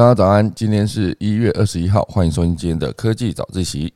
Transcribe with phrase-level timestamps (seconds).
[0.00, 3.92] 大家早安，今天是一月二十一号，欢迎收听今天的科技早自习。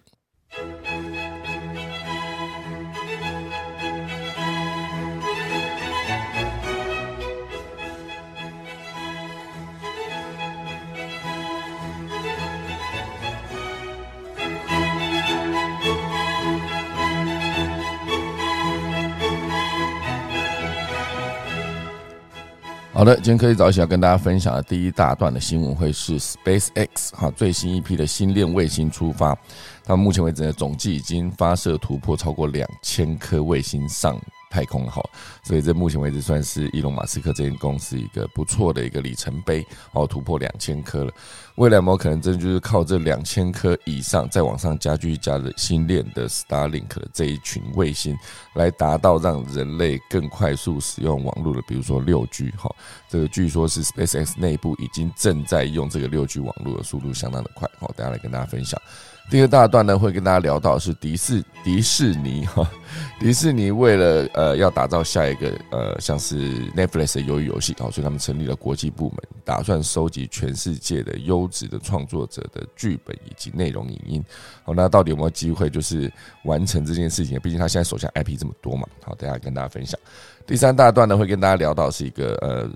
[23.04, 29.36] 好的，今天科技早起要跟大家分享的第一大段的新闻会是 SpaceX 哈最新一批的星链卫星出发，
[29.84, 34.18] 到目前为止呢总计已经发射突破超过两千颗卫星上。
[34.54, 35.02] 太空哈，
[35.42, 41.12] 所以这目前为止算是伊隆马斯克这间公司一个不错的一个里程碑哦，突破两千颗了。
[41.56, 48.16] 未来有没有可能真的就是靠这两千颗以上，再往上加剧加的新链的 Starlink 的这一群卫星，
[48.54, 52.72] 来达到让人类更快速使用网络的，比如说六 G 哈，
[53.08, 58.80] 这个据说是 SpaceX 内部已经正在用这个六 G 网络的速度相当的快好，等下来跟大家分享。
[59.30, 62.70] 第二大段呢，会跟大家聊到是迪士迪士尼哈，
[63.18, 74.24] 迪士尼为了呃要打造下一个呃像是 Netflix 的鱿鱼游戏哦，所以他们成立了国际部门，打算收集全世界的优质的创作者的剧本以及内容影音。
[74.62, 76.12] 好，那到底有没有机会就是
[76.44, 77.40] 完成这件事情？
[77.40, 78.86] 毕竟他现在手下 IP 这么多嘛。
[79.02, 79.98] 好，等下跟大家分享。
[80.46, 82.70] 第三大段呢，会跟大家聊到是一个呃。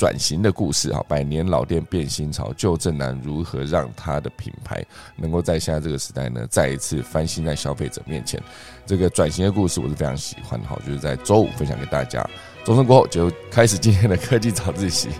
[0.00, 4.82] 转型的故事哈，百年老店变新潮，旧正男如何让他的品牌
[5.14, 8.42] 能够在现在这个时代呢，再一次翻新在消费者面前？
[8.86, 12.26] 这个转型的故事我是非常喜欢哈，就是在周五分享给大家。
[12.64, 15.10] 钟声过后就开始今天的科技早自习。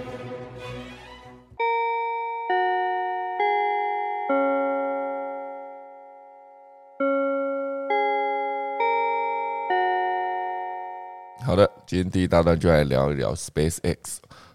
[11.45, 13.97] 好的，今天第一大段就来聊一聊 SpaceX。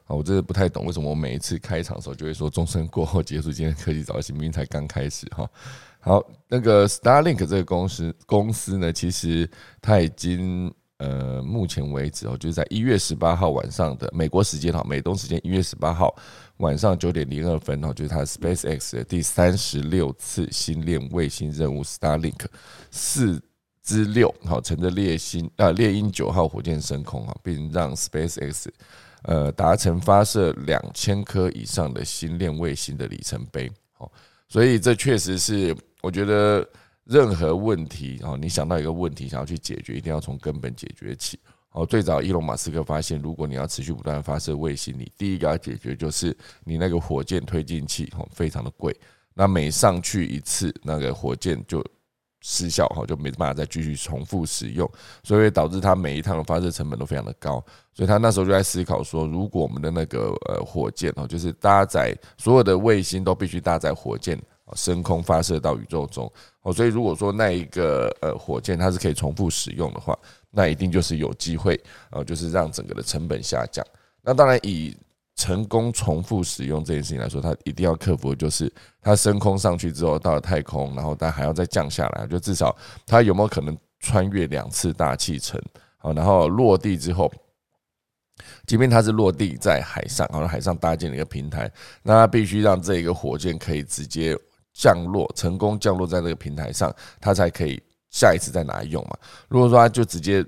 [0.06, 5.50] 啊，我真的不太懂为什么我每一次开场的时候就会说钟声过后结束今天科技早起，明明才刚开始哈。
[6.00, 9.50] 好，那个 Starlink 这个公司公司呢，其实
[9.82, 16.16] 它已经呃，目前为止哦，就是在一月十八号晚上的美国时间哈，美东时间一月十八号
[16.58, 22.46] 晚上九点零二分哦，就是它 SpaceX 的第三十六次星链卫星任务 Starlink
[22.92, 23.42] 四
[23.82, 28.68] 之六，好，乘着猎星啊猎鹰九号火箭升空啊，并让 SpaceX。
[29.28, 34.12] 呃，达成发射两千颗以上的星链卫星的里程碑，哦，
[34.48, 36.68] 所以这确实是我觉得
[37.06, 41.40] 任何问题哦，你想到一个问题想要去解决，一定要从根本解决起。
[41.72, 48.96] 哦，最早伊隆马斯克发现，如果你要持续不断发射卫星，你第一个要解决就是你那个火箭推进器哦，非常的贵，
[49.34, 51.84] 那每上去一次，那个火箭就。
[52.48, 54.88] 失效哈，就没办法再继续重复使用，
[55.24, 57.64] 所以导致它每一趟的发射成本都非常的高。
[57.92, 64.40] 所以他那时候就在思考说，如果我们的那个呃火箭哦，就是搭载所有的卫星都必须搭载火箭
[64.74, 70.16] 升空发射到宇宙中哦，所以如果说那一个呃火箭它是可以重复使用的话，
[70.52, 71.82] 那一定就是有机会
[72.12, 73.84] 呃，就是让整个的成本下降。
[74.22, 74.96] 那当然以
[75.36, 82.76] 成功重复使用这件事情来说，它一定要克服的就是它升空上去之后到了太空，然后但还要再降下来，就至少
[83.06, 85.62] 它有没有可能穿越两次大气层？
[85.98, 87.30] 好，然后落地之后，
[88.66, 91.70] 即便它是落地在海上，然后海上搭建了一个平台，
[92.02, 94.38] 那它必须让这一个火箭可以直接
[94.74, 99.18] 降落，成功降落在这个平台上，它才可以下一次再拿来用嘛。
[99.50, 100.46] 如果说它就直接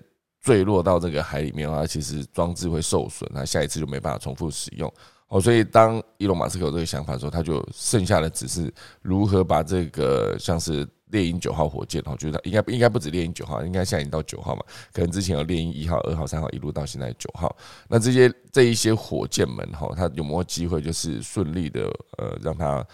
[0.48, 4.90] 坠落到这个海里面的话，其实装置会受损，那下一次就没办法重复使用
[5.28, 5.42] 哦。
[5.42, 14.64] 所以当伊隆马斯克有这个想法的时候，他就剩下的只是如何把这个像是猎鹰九号火箭哦，觉得应该应该不止猎鹰九号，应该现在已经到九号嘛，
[14.94, 17.54] 可能之前有猎鹰一号、二号、三号，一路到现在九号。
[17.90, 22.88] 那这些这一些火箭们哈，它有没有机会就是顺利的呃让它？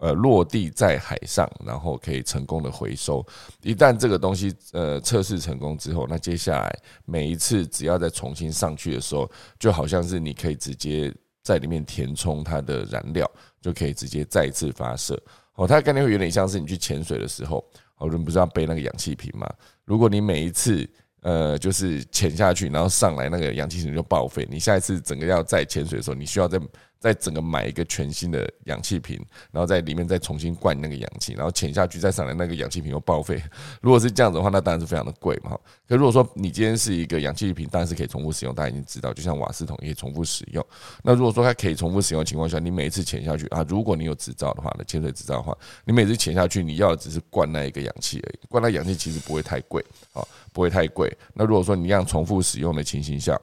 [0.00, 3.24] 呃，落地在海上，然后可以成功的回收。
[3.62, 15.20] 一旦这个东西呃测试成功之后，那接下来每一次只要再重新上去的时候，就好像是你可以直接在里面填充它的燃料，就可以直接再次发射。
[15.54, 17.64] 哦，它概念会有点像是你去潜水的时候，
[17.98, 19.50] 哦，人不是要背那个氧气瓶嘛？
[19.84, 20.88] 如果你每一次
[21.22, 26.60] 呃就是潜下去，然后上来那个氧气瓶就报废，你下一次整个要再潜水的时候，你需要再。
[26.98, 29.20] 再整个买一个全新的氧气瓶，
[29.52, 33.42] 然后在里面再重新灌那个氧气，然后潜下去再上来，那个氧气瓶又报废。
[33.82, 35.58] 如果是这样子的话，那当然是非常的贵嘛。
[35.86, 40.66] 可如果说你今天是一个氧气瓶，当然是可以重复使用，大家已经知道，就像瓦斯桶也可以重复使用。
[41.02, 51.14] 那如果说它可以重复使用的情况下，你每一次潜下去啊，如果你有执照的话，那潜水执照的话，你每次潜下去，你要的只是灌那一个氧气而已，灌那氧气其实不会太贵啊，不会太贵。
[51.34, 53.38] 那如果说你一样重复使用的情形下，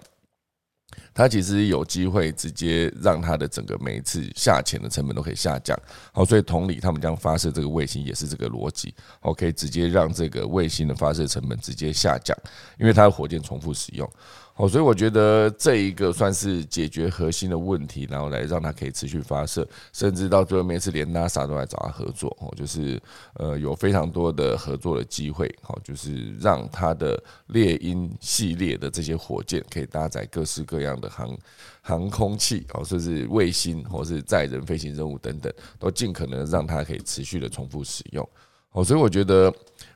[1.13, 5.77] 它其实有机会直接让它的整个每一次下潜的成本都可以下降。
[6.11, 12.35] 好，所以同理，他们将发射这个卫星也是这个逻辑，，OK，直接让这个卫星的发射成本直接下降，
[12.79, 14.09] 因为它的火箭重复使用。
[14.55, 23.01] 哦，所以我觉得这一个算是解决核心的问题，然后来让它可以持续发射，甚至到最后面是连 NASA 都来找他合作，哦，就是
[23.35, 31.37] 呃有非常多的合作的机会，好，就是让它的猎鹰系列的这些火箭可以搭载各式各样的航
[31.81, 38.27] 航空器，哦，甚至卫星或是载人飞行任务等等，都尽可能让它可以持续的重复使用。
[38.73, 39.51] 哦，所以我觉得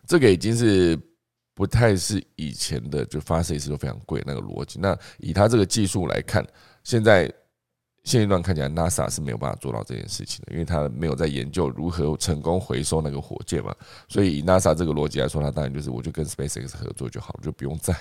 [0.07, 0.99] 这个已经是。
[1.55, 4.77] 不太是以前的，就发射一次都非常贵那个逻辑。
[4.79, 6.45] 那以他这个技术来看，
[6.83, 7.33] 现在
[8.03, 13.73] 现阶段看起来 NASA 是没有办法做到这件事情的，因为他没有在研究如何成功回收那个火箭嘛。
[14.07, 17.95] 所以以 NASA 这个逻辑来说，他当然就是我就跟 SpaceX 合作就好，就不用再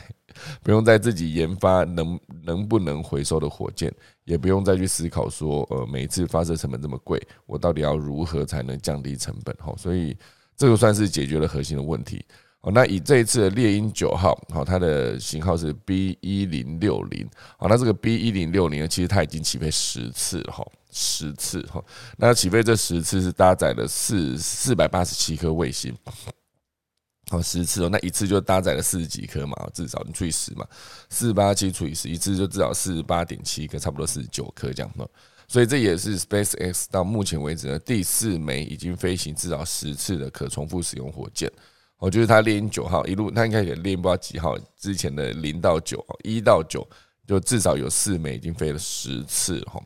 [0.63, 3.91] 不用再自己研发能能不能回收的火箭，
[4.25, 9.57] 也不用再去思考说，呃，每一次发射成本这么贵，我到底要如何才能降低成本？
[9.57, 10.15] 哈，所以
[10.55, 12.23] 这个算是解决了核心的问题。
[12.65, 17.29] 哦，那以这一次的猎鹰九号，好，它的型号是 B 一零六零，
[17.59, 21.85] 好，那这个 B 一零六零呢，其实它已经起飞十次了哈，十次哈，
[22.17, 25.95] 那起飞这十次是搭载了四四百八十七颗卫星，
[27.29, 30.67] 好，十次哦，那一次就搭载了四十几颗嘛，至少你除以十嘛，
[31.11, 35.07] 四八七除以十，一次就至少四十八点七颗，差不多四十九颗这样的，
[35.47, 41.53] 所以这也是 SpaceX 到目前为止的第四枚已经飞行至少十次的可重复使用火箭。
[42.05, 46.87] 我觉得他猎鹰九号一路，他应该也猎鹰不知道几号之前的零到九，一到九
[47.27, 49.83] 就至少有四枚已经飞了十次哈，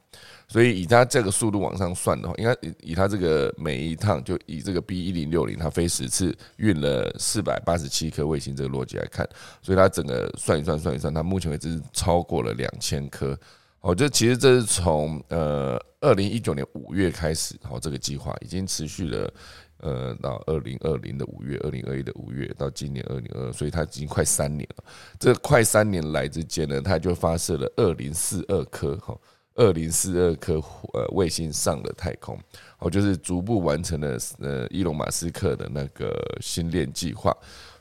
[0.48, 9.24] 所以以他这个速度往上算的话，应该以以他这个每一趟就以这个 B 一零六零，它飞十次运了四百八十七颗卫星这个逻辑来看，
[9.62, 13.38] 所以它整个算一算算一算，它目前为止超过了两千颗。
[13.80, 19.32] 哦，就其实这是从呃二零一九年五月开始，好这个计划已经持续了。
[19.80, 24.84] 呃，到二零二零的五月，二零二一的五月，到今年二零二，所以它已经快三年了。
[25.20, 29.16] 这快三年来之间呢，它就发射了二零四二颗哈，
[29.54, 30.54] 二零四二颗
[30.94, 32.36] 呃卫星上了太空，
[32.80, 37.32] 哦，就是逐步完成了呃伊隆马斯克的那个星链计划。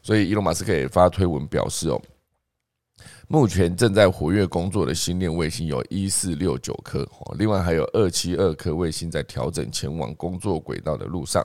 [0.03, 1.99] 所以伊隆马斯克也发推文表示哦，
[3.27, 11.44] 目前正在活跃工作的星链卫星有一四六九颗，哦另外还有二七二颗卫星在调整前往工作轨道的路上。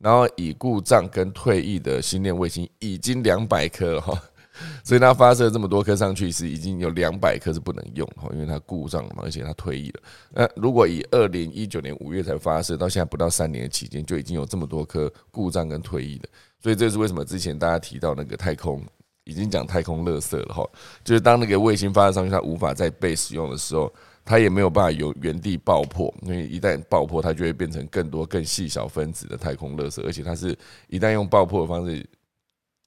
[0.00, 4.22] 然后已故障跟退役的星链卫星已经两百颗了哈，
[4.82, 10.00] 所以它发射这么多颗上去是已经有两百颗是不能用哈，因为它故障了嘛，而且它退役了。
[10.30, 16.28] 那如果以二零一九年五月才发射到现在不到三年的期间，就已经有这么多颗故障跟退役的，
[16.62, 18.82] 所以这是为什么之前大家提到那个太空
[19.24, 20.66] 已经讲太空垃圾了哈，
[21.04, 23.92] 就是当那个卫星发射上去它无法再被使用的时候。
[24.24, 30.56] 它也没有办法由原地爆破，因为一旦爆破，它就会变成更多更细小分子的太空垃圾，而且它是
[30.88, 32.06] 一旦用爆破的方式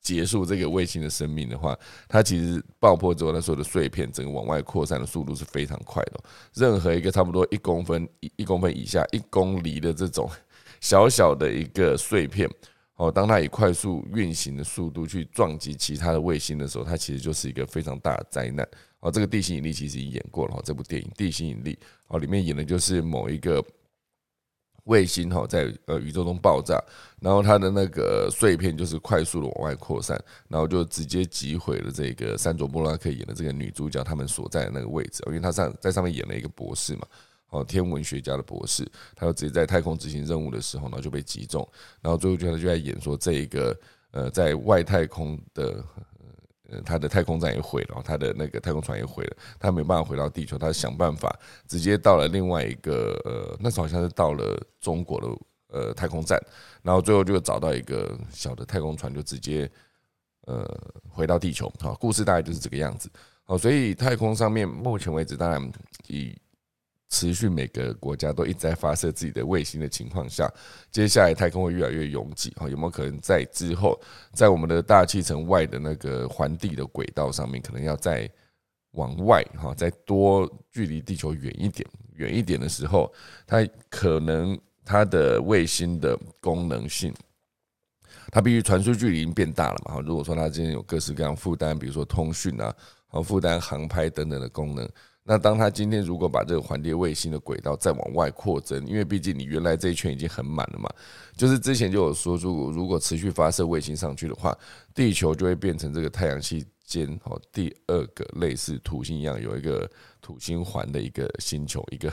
[0.02, 1.78] 结束这个卫星的生命的话，
[2.08, 6.20] 它其实爆破之后，它所有的碎片整个往外扩散的速度是非常快的。
[6.54, 8.08] 任何一个差不多一公分
[8.38, 10.30] 一公分以下一公里的这种
[10.82, 12.50] 小小的一个碎片，
[12.96, 18.68] 哦，当它以快速运行的速度去撞击其他的卫星的时候，它其实就是一个非常大的灾难。
[19.04, 21.74] 哦，这个地心引力其实已经演过了哈，这部电影《地心引力》
[22.08, 23.62] 哦，里面演的就是某一个
[24.86, 26.82] 卫星哈，在呃宇宙中爆炸，
[27.20, 30.18] 然后它的那个碎片就是快速的往外扩散，
[30.48, 37.06] 然后就直接击毁了这个山卓·布拉克演的这个女主角他们所在的那个位置，因为她上在上面演了一个博士嘛，
[37.50, 41.68] 哦，天文学家的博士，他就直接在太空执行任务的时候，然后就被击中，
[42.00, 43.78] 然后最后就他就在演说这一个
[44.12, 45.84] 呃在外太空的。
[46.70, 55.28] 呃他的太空站也毁了，他的那个太空船也毁了，他没办法回到地球，他想办法直接到了另外一个呃，那时候好像是到了中国的
[55.80, 56.40] 呃太空站，
[56.82, 59.70] 然后最后就找到一个小的太空船，就直接
[60.46, 60.66] 呃
[61.10, 61.72] 回到地球。
[61.80, 63.10] 好，故事大概就是这个样子。
[63.44, 65.72] 好，所以太空上面目前为止，当然
[66.08, 66.36] 以。
[67.14, 70.52] 持续每个国家都一直在发射自己的卫星的情况下，
[70.90, 74.02] 接下来太空会越来越拥挤哈，有没有可能在之后，
[74.34, 78.28] 在我们的大气层外的那个环地的轨道上面，可能要再
[78.94, 83.14] 往外哈，再多距离地球远一点，远一点的时候，
[83.46, 87.14] 它可能它的卫星的功能性，
[88.32, 90.02] 它必须传输距离已经变大了嘛哈。
[90.02, 92.76] 如果说它今天有各式各样负担，比如说通讯啊，
[93.08, 94.90] 和负担航拍等等的功能。
[95.26, 100.90] 那当他今天如果把这个环碟卫星的轨道再往外扩增，因为毕竟你原来这一圈已经很满了嘛，
[101.38, 104.58] 就是之前就有说，如果如果持续发射卫星上去的话，
[104.94, 109.90] 地球就会变成这个太阳系间哦第二个类似土星一样有一个
[110.22, 112.12] 土星环的一个星球，一个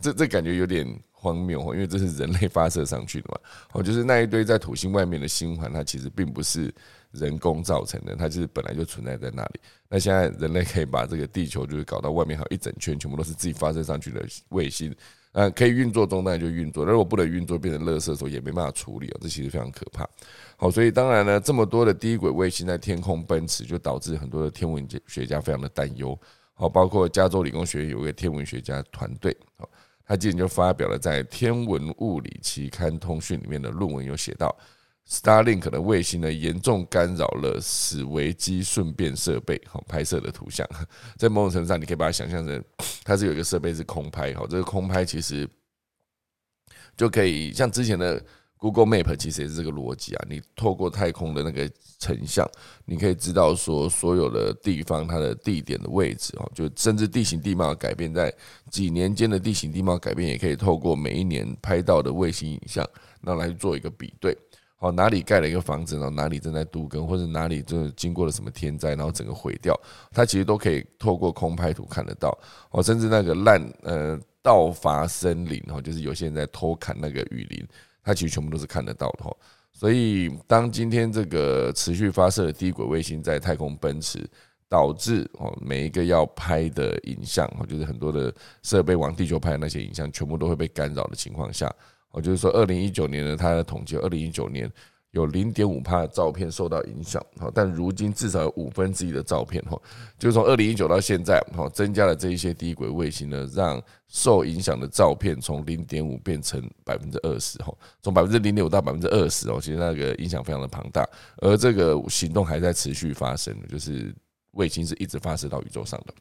[0.00, 3.38] 这这感觉有点荒谬哦，因为这是人类发射上去的嘛，
[3.72, 6.72] 哦，就是那一堆在土星外面的星环，它其实并不是。
[7.12, 9.60] 人工造成的，它就是本来就存在在那里。
[9.88, 14.94] 那现在人类可以把这个地球就是搞到外面还有一整圈，全部都是自己发射上去的卫星，
[15.32, 16.84] 呃，可以运作中当然就运作。
[16.84, 19.18] 那如果不能运作，变成垃圾的时候，也没办法处理哦。
[19.20, 20.08] 这其实非常可怕。
[20.56, 26.16] 好，所以当然呢，这么多的低轨卫星在天空奔驰，就导致很多的天文学家非常的担忧。
[26.60, 29.68] 哦，包括加州理工学院有一个天文学家团队，哦，
[30.04, 34.54] 他今年就发表了在《天文物理期刊通讯》里面的论文，有写到。
[35.08, 40.64] Starlink 的卫星呢，严重干扰了史维基顺便设备好拍摄的图像。
[41.16, 42.64] 在某种程度上，你可以把它想象成，
[43.02, 44.32] 它是有一个设备是空拍。
[44.34, 45.48] 好，这个空拍其实
[46.96, 48.24] 就可以像之前的
[48.60, 50.26] Google Map，其实也是这个逻辑啊。
[50.28, 52.48] 你透过太空的那个成像，
[52.84, 58.32] 你可以知道说所有的地方它的地点的位置哦，就甚至地形地貌改变，在
[58.70, 62.86] 几年间的地形地貌改变，也可以透过每一年拍到的卫星影像，
[63.20, 64.36] 那来做一个比对。
[64.80, 69.78] 哦，哪里盖了一个房子，然后哪里正在都更，或者哪里就经过了什么天灾，然后整个毁掉，
[70.10, 72.34] 它其实都可以透过空拍图看得到。
[72.70, 77.68] 哦，甚至那个烂呃盗伐森林，哦，就是有些人在偷砍那个雨林，
[78.02, 79.24] 它其实全部都是看得到的。
[79.24, 79.36] 哈，
[79.72, 84.28] 所以当今天这个持续发射的低轨卫星在太空奔驰，
[84.68, 91.72] 导致哦每一个要拍的影像，哦，就是很多的设备往地球拍的那些影像，全部都会被干扰的情况下。
[92.12, 94.68] 哦，就是说，二零一九年呢，它的统计，二零一九年
[95.12, 99.76] 有零点五帕的照片受到影响，哈，但如今至少有五分之一的照片，哈，
[100.18, 111.04] 就从二零一九到现在，哈，增加了这一些低轨卫星呢，让受影响的照片从零点五变成百分之二十，哈，从百分之零点五到百分之二十，哦，其实那个影响非常的庞大，
[111.38, 114.14] 而这个行动还在持续发生，就是
[114.52, 116.14] 卫星是一直发射到宇宙上的。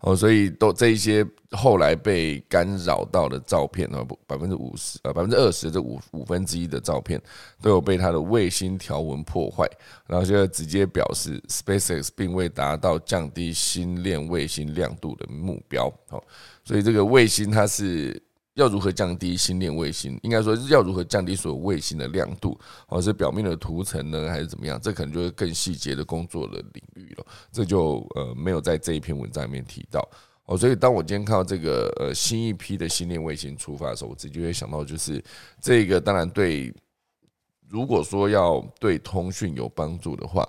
[0.00, 7.20] 哦，所以都这一些后来被干扰到的照片呢，百分之五十呃百分之二十这五五分之一的照片
[7.60, 9.68] 都有被它的卫星条纹破坏，
[10.06, 15.92] 然后就直接表示 SpaceX 并未达到降低星链卫星亮度的目标。
[16.10, 16.22] 哦，
[16.64, 18.22] 所以这个卫星它是。
[18.58, 20.18] 要如何降低星链卫星？
[20.24, 24.80] 应该说要如何降低所有卫星的亮度，或是表面的涂层呢，还是怎么样？
[24.80, 27.26] 这可能就是更细节的工作的领域了。
[27.52, 30.06] 这就呃没有在这一篇文章里面提到
[30.46, 30.58] 哦。
[30.58, 35.22] 所以当我今天看到这个呃新一批的星链卫星出发的时候，我直接会想到就是
[35.62, 36.74] 这个，当然对，
[37.68, 40.44] 如果说要对通讯有帮助的话，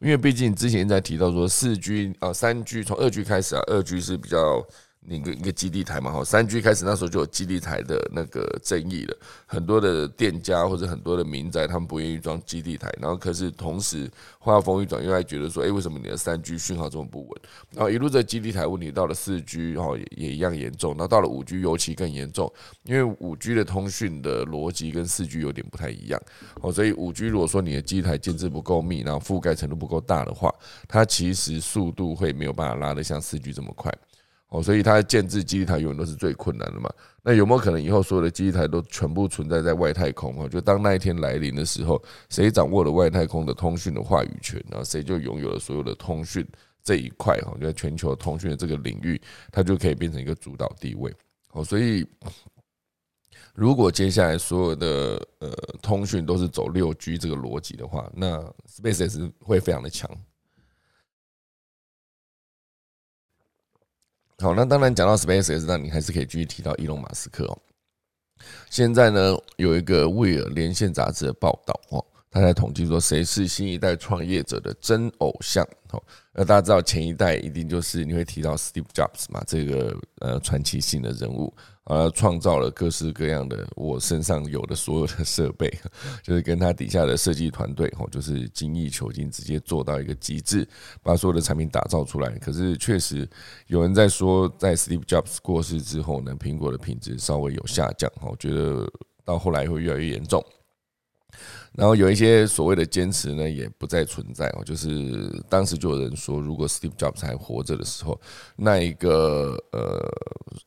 [0.00, 4.66] 因为毕竟之前在提到说四 G 啊三 G 从二 G 开始啊，二 G 是比较。
[5.08, 9.16] 一个一个基地台嘛，哈，三 G 开始那时候就有基地台的那个争议了，
[9.46, 17.40] 很多的店家或者很多的民宅，他们不愿意装基地台，然后可是同时话锋一转，又来觉得说，哎，为什么你的三 G 讯号这么不稳？
[17.72, 22.52] 然后一路在基地台问题到了四 G，然后也也一样严重，然后到了五 G 尤其更严重，
[22.84, 26.22] 因为五 G 的通讯的逻辑跟四 G 有点不太一样，
[26.60, 30.54] 哦，所以五 G 如果说你的基地台建制不够密，然后覆盖程度不够大的话，
[30.86, 33.92] 它其实速度会没有办法拉得像四 G 这么快。
[34.52, 36.92] 哦，所以它建制基地台永远都是最困难的嘛。
[37.22, 40.38] 那有没有可能以后所有的基地台都全部存在在外太空？
[40.38, 46.46] 哦，就当那一天来临的时候，谁掌握了外太空的通讯的话语权，然后谁就拥有了所有的通讯
[46.84, 47.40] 这一块。
[47.40, 49.18] 哈，就在全球通讯的这个领域，
[49.50, 51.10] 它就可以变成一个主导地位。
[51.52, 52.06] 哦，所以
[53.54, 60.10] 如果接下来所有的呃通讯都是走六 G 这个逻辑的话，那 SpaceX 会非常的强。
[64.42, 67.56] 好，那当然讲到 SpaceX，那你还是可以继续提到伊隆马斯克哦。
[68.68, 76.02] 现在呢，有一个《威尔连线》杂志的报道哦，他在统计说谁是新一代创业者的真偶像哦。
[76.32, 85.68] 那大家知道前一代一定就是你会提到 Steve Jobs 嘛，这个呃传奇性的人物，呃，创造了各式各样的我身上有的所有的设备，
[86.22, 90.66] 就是跟他底下的设计团队哦，就是精益求精，直接做到一个极致，
[91.02, 92.30] 把所有的产品打造出来。
[92.38, 93.28] 可是确实
[93.66, 98.88] 有人在说，在 Steve Jobs 过世之后呢，苹果的品质稍微有下降，我觉得
[99.24, 100.40] 到后来会越来越严重。
[101.74, 104.62] 然后有一些所谓的坚持呢，也不再存在哦。
[104.64, 108.20] 就是当时就有人说，如果 Steve Jobs 还活着的时候，
[108.56, 110.00] 那一个呃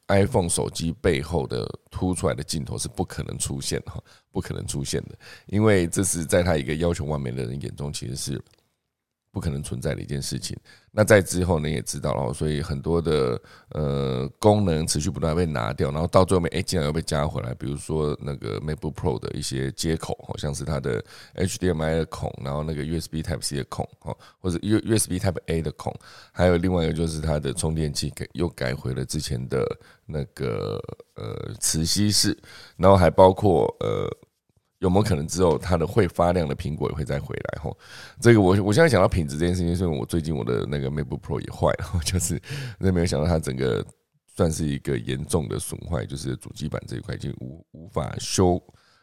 [0.07, 8.41] iPhone 手机背后的凸出来的镜头是不可能出现哈，不可能出现的，因为这是在他一个要求完美的人眼中，其实是
[9.36, 10.58] 不可能存在的一件事情。
[10.89, 17.54] 那在之后呢，也知道了，所以很多的呃功能持续不断被拿掉，然后到最后面，哎，竟然又被加回来。
[17.56, 21.04] 比如说那个 MacBook Pro 的一些接口，好像是它的
[21.36, 25.94] HDMI 的孔，然后那个 USB Type C 的孔，哈，或者 U USB Type A 的孔，
[26.32, 29.68] 还有另外一个就是它的充电器改又改回了之前的
[30.06, 30.82] 那个
[31.15, 32.38] 呃磁吸式，
[32.77, 34.10] 然后还包括呃。
[34.79, 37.62] 有没有可能之后它的会发亮的苹果也会再回来？
[37.62, 37.72] 哈，
[38.20, 42.39] 这个我我现在想到品质这件事情，是因为我最近我的那个 MacBook Pro 也坏了， 就是
[42.77, 43.86] 那没有想到它整个
[44.36, 48.62] 算是一个严重的损坏，就是主机板这一块已经无无法修，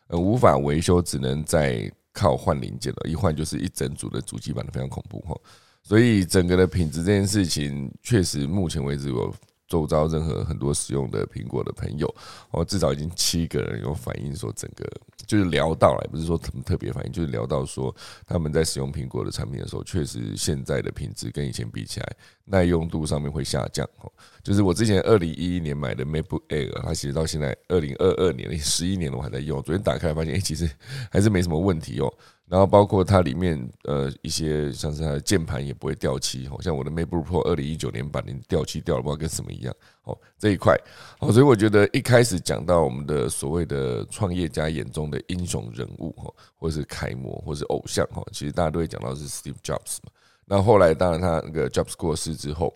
[0.08, 5.34] 呃，无法维修，只能再靠换零件了，一换就是一整组的主机板，非常恐怖哈。
[5.82, 9.34] 所以整个的品质这件事情，确实目前为止我。
[9.68, 12.14] 周遭任何很多使用的苹果的朋友，
[12.50, 14.84] 哦，至少已经七个人有反映说，整个
[15.26, 17.94] 就是聊到了，不是说他们特别反应，就是聊到说
[18.26, 23.88] 他们在使用苹果的产品的时候，确实现在的品质跟以前比起来，耐用度上面会下降。
[24.00, 29.62] 哦，就是我之前二零一一年买的 MacBook Air，它其实到现在二零二二年十一年了，我还在用。
[29.62, 30.68] 昨天打开发现，哎，其实
[31.10, 32.12] 还是没什么问题哦。
[32.52, 40.78] 然后包括它里面呃一些像是它的键盘也不会掉漆，好像我的 MacBook Pro 二零一九年版连掉漆掉了不知道跟什么一样哦这一块
[41.20, 50.12] 哦，所以我觉得一开始讲到我们的所谓的创业家眼中的英雄人物哈，或是楷模，或是偶像哈，其实大家都会讲到是 Steve Jobs 嘛。
[50.44, 52.74] 那后来当然他那个 Jobs 过世之后，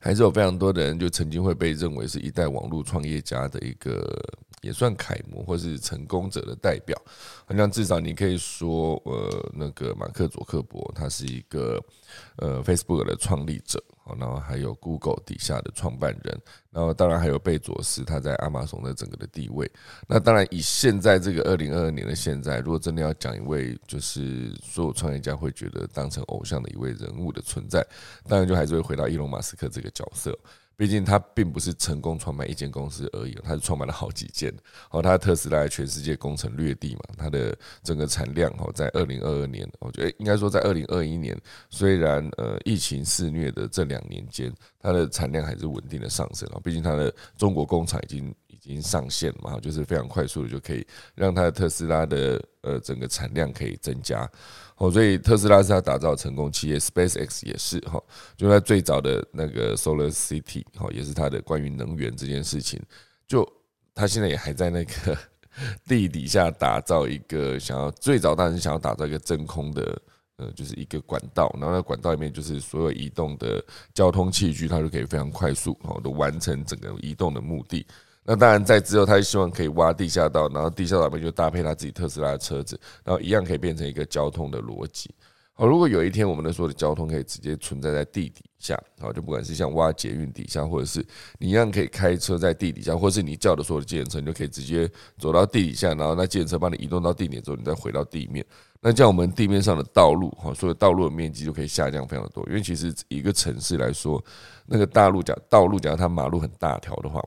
[0.00, 4.04] 还是有非常多的人就曾经会被认为是一代网络创业家的一个。
[4.66, 7.00] 也算楷模或是成功者的代表，
[7.46, 11.80] 好像至少你可以说，呃，那个马克·佐克伯他是一个
[12.36, 13.82] 呃 Facebook 的创立者，
[14.18, 16.40] 然后还有 Google 底下的创办人，
[16.72, 19.70] 然后当然还有贝佐斯他在亚马逊的整个的地位。
[20.08, 27.86] 那当然以现在这个二零二二年的现在，如果真的要讲一位就是所有创业家会觉得当成偶像的一位人物的存在，
[28.28, 30.36] 当然就还是会回到伊隆·马斯克这个角色。
[30.76, 34.54] 毕竟他并不是成功创办一间公司而已，他是创办了好几间。
[34.90, 41.34] 哦，他特斯拉全世界攻城略地嘛，他的整个产量哦，在二零二二年，我觉得应该说在二零二一年，
[41.70, 46.60] 虽然呃疫情肆虐的这两年间，它的产量还是稳定的上升啊。
[46.62, 54.30] 毕竟它的中国工厂已经已经上线嘛，就是非常快速的就可以让它的特斯拉的呃整个产量可以增加。
[54.76, 58.02] 哦，所以特斯拉是他打造成功企业，SpaceX 也是哈，
[58.36, 62.80] 就在最早的那个 Solar City 哈，也是他的关于能源这件事情，
[63.26, 63.46] 就
[63.94, 65.16] 他现在也还在那个
[65.88, 69.98] 地底下打造一个想要最早当然是想要打造一个真空的
[70.36, 77.86] 呃，就是一个管道，然后那管道里面就是所有移动的交通器具，它就可以非常快速哦的完成整个移动的目的。
[78.26, 85.14] 那当然，在之后，他就希望可以挖地下道，然后地下道里面就搭配他自己特斯拉的车子，然后一样可以变成一个交通的逻辑。
[85.52, 91.02] 好，如果有一天我们的所有的交通可以直接存在在地底下，好，就不管是像挖捷运底下，或者是
[91.38, 98.44] 你一样可以开车在地底下，或是你叫的所有的计程车，你就可以直接走到地底下，然后那计程车帮你移动到地点之后，你再回到地面。
[98.80, 102.44] 那这样我们地面上的道路，哈，所有道路的面积就可以下降非常多。
[102.48, 104.22] 因为其实一个城市来说，
[104.66, 107.22] 那个大路讲道路假如它马路很大条的话。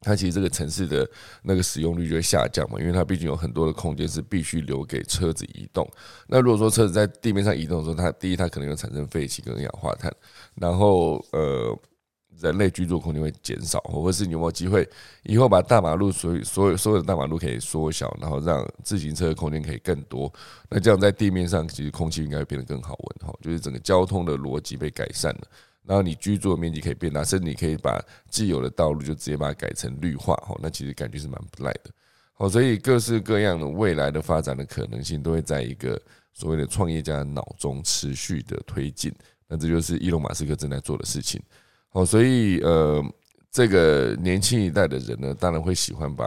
[0.00, 1.08] 它其实这个城市的
[1.42, 5.88] 那个使用率就会下降嘛，因为它毕竟有很多的空间是必须留给车子移动。
[6.28, 10.14] 那如果说车子在地面上移动的时候，它第一它可能会产生废气跟二氧化碳，
[10.54, 11.76] 然后呃
[12.38, 14.86] 人类居住空间会减少，或者是你有没有机会
[15.22, 20.30] 以后把大马路所有所有所有的大马路可以缩小，然后让自行车的空间可以更多？
[20.68, 25.48] 那这样在地面上其实空气应该会变得更好闻哈，就是整个交通的逻辑被改善了。
[25.86, 31.90] 然后你居住的面积可以变大，甚至你可以把既有的道路就直接把它改成绿化，哈，那其实感觉是蛮不赖的，
[32.34, 36.00] 好，所以各式各样的未来的发展的可能性都会在一个
[36.32, 39.14] 所谓的创业家脑中持续的推进，
[39.46, 41.40] 那这就是伊隆马斯克正在做的事情，
[41.90, 43.02] 好，所以呃，
[43.50, 46.24] 这个年轻一代的人呢，当然会喜欢把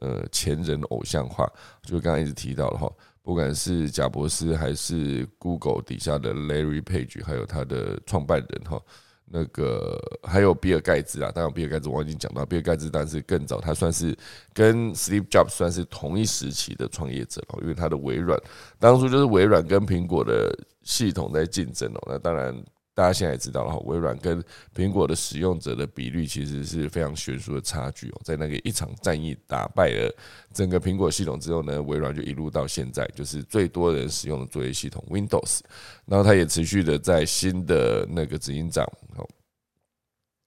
[0.00, 1.46] 呃前人偶像化，
[1.82, 2.90] 就刚刚一直提到了哈。
[3.24, 8.78] 不管是贾博士还是 Google 底下的 Larry Page，还有他的创办人哈，
[9.24, 14.14] 那个还有比尔盖茨啊，当然比尔盖茨我已经讲到，比尔盖茨但是更早，他算是
[14.52, 18.38] 跟 Steve Jobs 算是同一时期的创业者哦，因为他的微软
[18.78, 22.54] 当初就是微软跟苹果的系统在竞争哦，那当然。
[22.94, 24.42] 大家现在也知道了哈，微软跟
[24.74, 28.20] 苹果的使用者的比率其实是非常悬殊的差距哦。
[28.22, 30.14] 在那个一场战役打败了
[30.52, 35.60] 整个苹果系统之后呢，微软就一路到现在就是最多人使用的作业系统 Windows，
[36.06, 38.84] 然后它也持续的在新的那个执行长
[39.16, 39.28] 哦，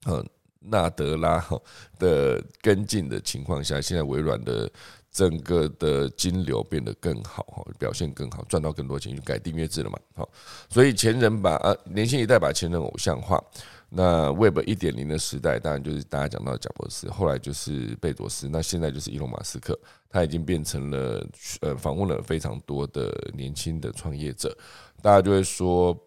[0.06, 0.26] 嗯，
[0.62, 1.60] 纳德拉哈
[2.00, 4.72] 的跟进的情况下，现在微软的
[5.12, 9.98] 整个的金流变得更好哈，表现更好，赚到更多钱，就改订阅制了嘛。
[10.15, 10.30] 好，
[10.70, 13.43] 所以前人把呃年轻一代把前人偶像化。
[13.89, 21.26] 那 Web 一点零的时代，当然就是大家讲到贾博士，后来就是贝佐斯，那现在就是伊隆马斯克，他已经变成了
[21.62, 24.54] 呃访问了非常多的年轻的创业者，
[25.02, 25.98] 大家就会说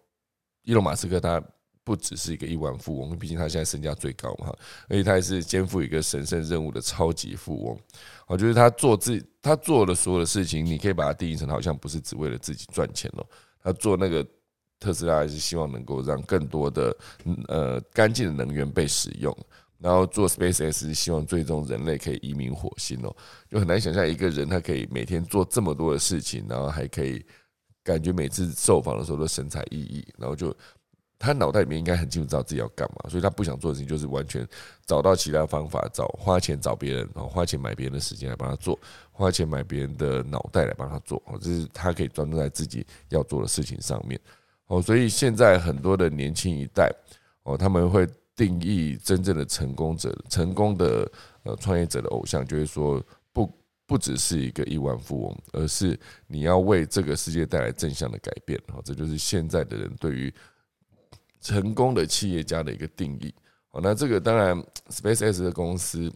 [0.61, 1.43] 伊隆马斯克他
[1.83, 4.53] 不只是一个亿万富翁，毕竟他现在身价最高嘛，
[4.89, 7.79] 而且他也是肩负一个神圣任务的超级富翁。
[8.27, 13.25] 我觉得他做自他做的所有的事情，你可以把它定义成好像不是只为了自己赚钱哦，
[13.61, 14.25] 他做那个。
[14.83, 16.97] 特斯拉还是希望能够让更多的
[17.49, 19.31] 呃干净的能源被使用，
[19.77, 23.15] 然后做 SpaceX 是希望最终人类可以移民火星哦，
[23.47, 27.23] 就很难想象一个人他可以每天做这么多的事情，然后还可以
[27.83, 30.51] 感觉每次受访的时候都神采奕奕，然后就
[31.21, 34.45] 他脑袋里面应该很清楚知道自己要干嘛，所以他不想做的事情就是完全
[34.87, 38.77] 找到其他方法，找花钱找别人，然后花钱买别人的时间来帮他做，
[39.11, 44.19] 花钱买别人的脑袋来帮他做，哦，这是他可以专注在自己要做的事情上面。
[44.65, 46.91] 哦，所以现在很多的年轻一代
[47.43, 51.07] 哦，他们会定义真正的成功者、成功的
[51.43, 52.99] 呃创业者的偶像，就是说
[53.31, 53.47] 不
[53.85, 58.59] 不只是一个亿万富翁，而是你要为这个世界带来正向的改变。
[58.73, 60.33] 哦，这就是现在的人对于
[61.41, 63.33] 成功的企业家的一个定义。
[63.71, 66.11] 哦，那这个当然，SpaceX 的公司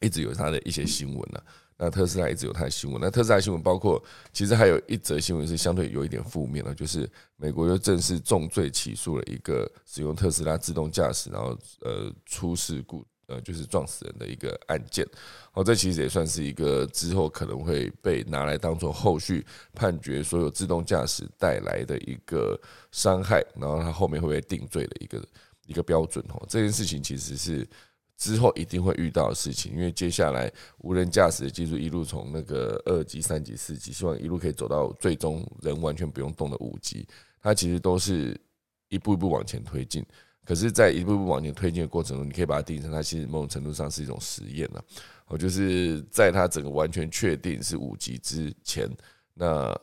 [0.00, 1.40] 一直有它的一些新闻呢。
[1.76, 3.00] 那特斯拉一直有它的新闻。
[3.00, 4.00] 那特斯拉新闻包括，
[4.32, 15.06] 其实还有一则新闻是相对有一点负面的，就是美国又正式重罪起诉了一个使用特斯拉自动驾驶，然后呃出事故，呃就是撞死人的一个案件。
[15.52, 22.60] 哦，这其实也算是一个之后可能会被拿来当做后续判决所有自动驾驶带来的一个
[22.90, 25.24] 伤害，然后他后面会不会定罪的一个
[25.66, 26.24] 一个标准。
[26.30, 27.68] 哦，这件事情其实是。
[28.16, 37.04] 之后一定会遇到的事情，因为接下来无人驾驶的技术一路从那个二级、三级、四级，希望一路可以走到最终人完全不用动的五级，
[37.42, 38.40] 它其实都是
[38.88, 40.06] 一步一步往前推进。
[40.44, 44.84] 可是，在一步步往前推进的过程中，你可以把它定成它其实某种程度上是一种实验了。
[45.26, 48.88] 我就是在它整个完全确定是五级之前，
[49.34, 49.74] 那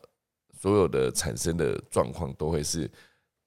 [0.59, 2.89] 所有的产生的状况都会是。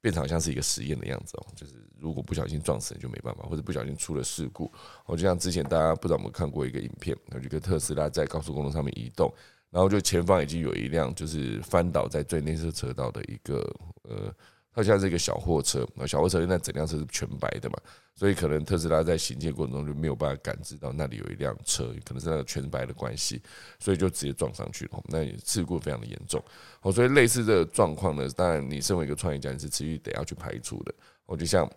[0.00, 4.70] 变成好像是一个实验的样子哦，就是如果不小心撞死人就没办法，或者不小心出了事故，
[5.06, 9.32] 哦，就像之前大家不知道有没有看过一个影片，有一个特斯拉在高速公路上面移动，
[9.70, 13.60] 然后就前方已经有一辆就是翻倒在最内侧车道的一个
[14.02, 14.30] 呃。
[14.74, 17.78] 它像是一个小货车，那小货车那整辆车是全白的嘛，
[18.16, 23.40] 所以可能特斯拉在行进过程中就没有办法感知到那里有一辆车，可能是那个全白的关系，
[23.78, 25.00] 所以就直接撞上去了。
[25.06, 26.42] 那事故非常的严重。
[26.82, 30.92] 哦，所以类似的状况呢，当然你身为一个创业家，你是持续得要去排除的。
[31.26, 31.70] 我，就像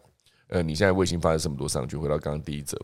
[0.47, 2.75] 呃，你现在卫星发射这么多上去，回到刚刚第一则。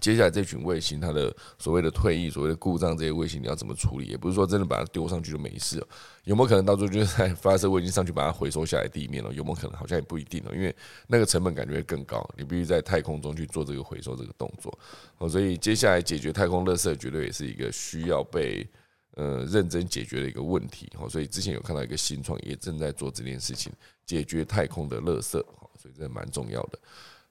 [0.00, 4.06] 接下来这群卫星，它的所谓的退役、所谓的故障，这些卫星你要怎么处理？
[4.06, 5.82] 也不是说真的把它丢上去就没事。
[6.24, 9.32] 有没有可能到时候就是在发射卫星上去把它回收下来地面了？
[9.32, 9.76] 有没有可能？
[9.76, 10.74] 好像也不一定了，因为
[11.06, 12.28] 那个成本感觉会更高。
[12.36, 14.76] 你必须在太空中去做这个回收这个动作。
[15.18, 18.68] 哦，所以接下来解决太空垃圾，绝对也是一个需要被
[19.14, 20.90] 呃认真解决的一个问题。
[20.98, 23.72] 哦，所以之前有看到一个新创也正在做这件事情，
[24.04, 25.38] 解决太空的垃圾。
[25.38, 26.78] 哦，所以这蛮重要的。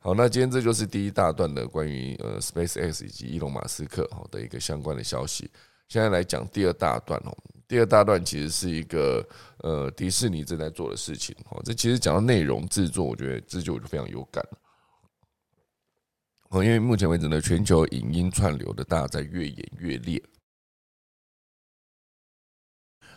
[0.06, 5.50] 好，那今天这就是第一大段的关于呃 SpaceX 以及伊隆马斯克好的一个相关的消息。
[5.88, 7.36] 现在来讲第二大段哦，
[7.68, 9.28] 第二大段其实是一个
[9.63, 11.60] 呃迪士尼正在做的事情哦。
[11.65, 14.48] 这其实讲到内容制作，我觉得这就非常有感
[16.50, 20.22] 哦，因为目前为止呢，全球影音串流的大家在越演越烈。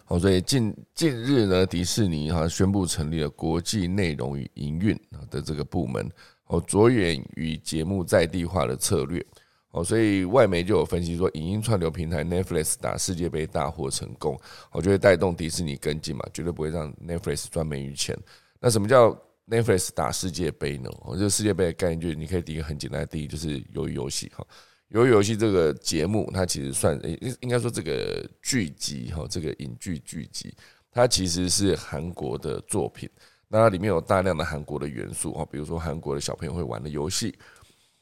[0.07, 4.99] 好，所以近近日呢，迪士尼哈宣布成立了国际内容与营运
[5.29, 6.11] 的这个部门。
[6.49, 9.25] 哦，着眼于节目在地化的策略，
[9.71, 14.39] 哦，所以外媒就有分析说，影音串流平台 Netflix 打世界杯大获成功，
[14.73, 18.17] 我就会带动迪士尼跟进嘛，绝对不会让 Netflix 赚美于钱。
[18.59, 19.11] 那什么叫
[19.47, 20.91] Netflix 打世界杯呢？
[21.03, 24.47] 哦，就世界杯的概念，就是你可以第一个很简单的第一就是鱿鱼游戏哈，
[24.91, 30.55] 鱿鱼游戏这个节目，它其实算应应该说这个剧集哈，这个影剧剧集，
[30.91, 33.07] 它其实是韩国的作品。
[33.49, 37.37] 那它里面有大量的韩国的元素哦，比如说韩国的小朋友会玩的游戏。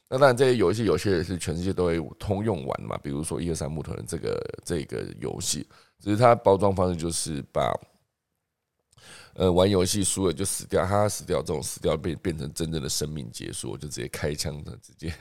[0.09, 5.67] 那当然这些游戏有些也是全世界都会通用玩嘛，比如说一二三木头人这个这个游戏，
[5.99, 7.73] 只是它包装方式就是把
[9.35, 15.13] 呃玩游戏输了就死掉，哈死掉这种死掉变变成真正的生命结束，就直接开枪的直接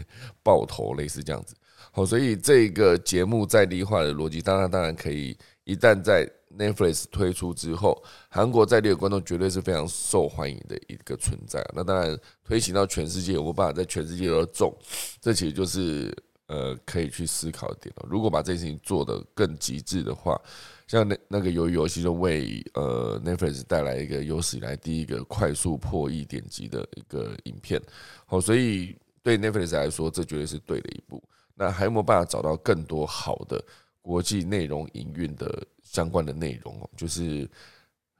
[0.43, 1.55] 爆头，类似这样子。
[1.91, 11.61] 好，所以这个节目在地化的逻辑，当然当然可以一旦在 Netflix 推出之后，韩国在地的观众绝对是非常受欢迎的一个存在。
[11.75, 14.73] 那当然，推行到全世界有没有办法在全世界都中，
[15.19, 16.15] 这其实就是
[16.47, 18.07] 呃可以去思考的点了。
[18.09, 20.39] 如果把这件事情做得更极致的话，
[20.87, 27.81] 像那那个鱿鱼游戏就为呃 Netflix 带来一个有史以来第一个快速破亿点击的一个影片。
[28.25, 31.21] 好，所以对 Netflix 来说，这绝对是对的一步。
[31.53, 33.63] 那还有没有办法找到更多好的
[34.01, 35.65] 国际内容营运的？
[35.85, 37.49] 相关的内容哦，就是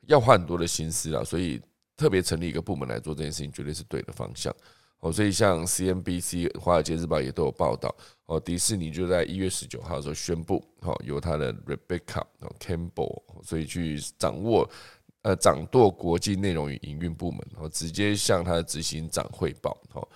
[0.08, 1.60] 要花很多的心思啊，所以
[1.98, 4.56] 特别成立一个部门来做这件事情，绝对是对的方向
[5.00, 5.12] 哦。
[5.12, 7.94] 所以像 CNBC、华尔街日报也都有报道
[8.28, 12.24] 哦，迪士尼就在一月十九号的时候宣布，哦，由他的 Rebecca
[12.60, 14.70] Campbell，所以去掌握
[15.24, 20.08] 呃掌舵国际内容与营运部门，然后直接向他的执行长汇报，哦。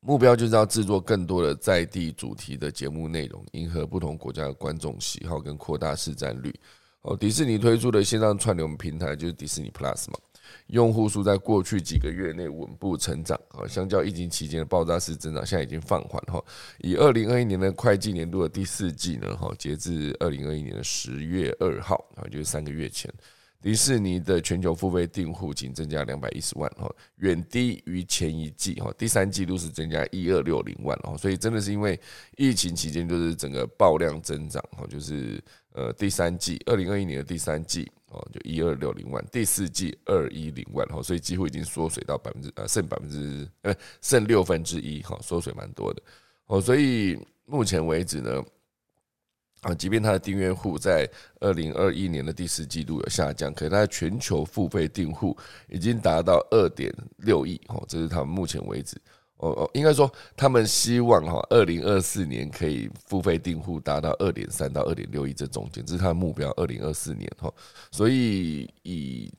[0.00, 6.54] 目标就是要制作更多的在地主题的节目内容，迎合不同国家的观众喜好，跟扩大市占率。
[7.02, 10.18] 哦，迪士尼推出的线上串流平台就是迪士尼 Plus 嘛，
[10.66, 13.38] 用户数在过去几个月内稳步成长。
[13.48, 16.22] 啊，相较疫情期间的爆炸式增长，现在已经放缓。
[16.24, 16.42] 哈，
[16.78, 23.12] 以二零二一年的会计年度的第四季呢，哈，截至二零二一年的十月二号，啊，就是三个月前。
[23.62, 32.00] 迪士尼的全球付费订户仅增加两百一十万哈，远低于前一季哈，第三季度是增加一二六零万哦，所以真的是因为
[32.38, 35.42] 疫情期间就是整个爆量增长哈，就是
[35.72, 46.02] 呃第三季二零二一年的第三季哦就一二六零万，第四季二一零万哈，所以几乎已经缩水到百分之呃剩百分之呃剩六分之一哈，缩水蛮多的
[46.46, 48.42] 哦，所以目前为止呢。
[49.60, 55.36] 啊，即便它的订阅户在二零二一年的第四季度有下降，可是它的全球付费订户
[55.68, 58.96] 已经达到二点六亿哦，这是他们目前为止
[59.36, 67.52] 哦哦，应该说他们希望哈，二零二四年可以付费订户达到二点三到二点六亿这中间，这是他的目标，二零二四年哈，
[67.90, 69.30] 所以以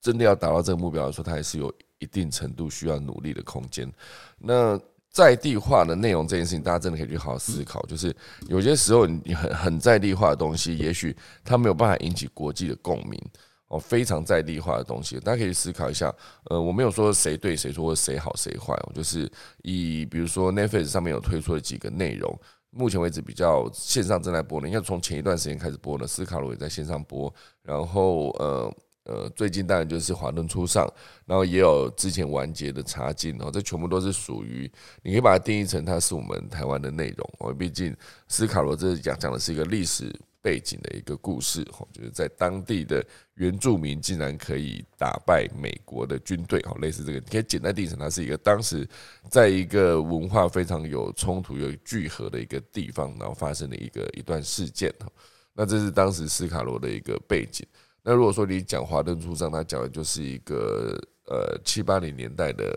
[0.00, 3.92] 真的要达到这个目标来说，它还是有一定程度需要努力的空间。
[4.38, 4.80] 那
[5.12, 7.82] 在地化的内容这件事情，大家真的可以去好好思考。
[7.86, 8.14] 就是
[8.48, 13.20] 有些时候你很很在地化的东西，也许它没有办法引起国际的共鸣
[13.66, 13.78] 哦。
[13.78, 16.14] 非常在地化的东西，大家可以思考一下。
[16.44, 18.72] 呃，我没有说谁对谁错，谁好谁坏。
[18.94, 19.30] 就是
[19.62, 22.38] 以比如说 Netflix 上面有推出的几个内容，
[22.70, 27.34] 目前为止比较线上正在播的，应该从前一段时间开始播的，斯卡罗也在线上播。
[27.62, 28.72] 然后呃。
[29.04, 30.86] 呃，最近当然就是华灯初上，
[31.24, 34.70] 然后也有之前完结的茶经哦，这全部都是属于
[35.02, 37.52] 你可以把它定义成它是我们台湾的内容哦。
[37.52, 37.96] 毕竟
[38.28, 48.86] 斯卡罗这讲讲的是一个历史背景的一个故事哦，就是在当地的原住民竟然可以打败美国的军队哦，类似这个，你可以简单定义成它是一个当时
[49.30, 55.12] 在一个文化非常有冲突、有聚合的一个地方，然后发生的一个一段事件哦。
[55.54, 57.66] 那这是当时斯卡罗的一个背景。
[58.02, 62.74] 那如果说你讲华灯初上，他讲的就是一个呃七八零年代的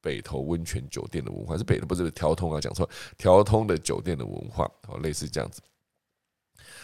[0.00, 5.62] 北投温泉酒店的文化，是北的不是调通啊，讲错，调通的酒店的文化，哦，类似这样子。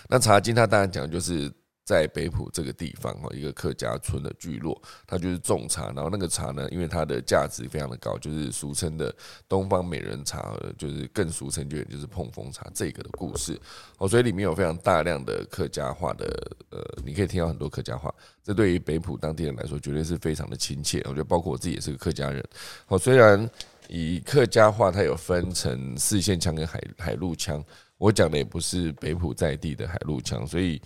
[0.08, 1.52] 那茶经他当然讲就是。
[1.90, 9.12] 在北浦这个地方哈，一个客家村的聚落，它就是种茶，然后那个茶呢，因为它的价值非常的高，就是俗称的
[9.48, 13.60] 东方美人茶，就是更俗称就就是碰风茶这个的故事
[13.98, 16.26] 哦，所以里面有非常大量的客家话的，
[16.70, 21.00] 呃，你可以听到很多客家话，这对于北浦当地人来说，绝对是非常的亲切。
[21.06, 22.40] 我觉得包括我自己也是个客家人，
[22.86, 23.50] 哦，虽然
[23.88, 27.64] 以客家话它有分成四线腔跟海海陆腔，
[27.98, 30.80] 我讲的也不是北浦在地的海陆腔，所以。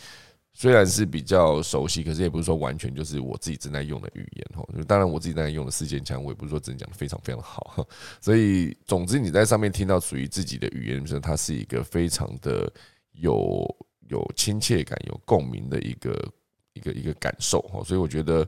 [0.57, 4.65] 虽然是比较熟悉，可是也不是说完全就是我自己正在用的语言哈。
[4.87, 7.85] 当然，我自己正在用的四件腔，我也不是说真的讲的非常非常好。
[8.21, 12.73] 所以，总之你在上面听到属于自己的语言，时候，它是一个非常的
[13.15, 13.67] 有
[14.09, 16.33] 有亲切感、有共鸣的一个
[16.75, 17.83] 一个一个感受哈。
[17.83, 18.47] 所以我觉得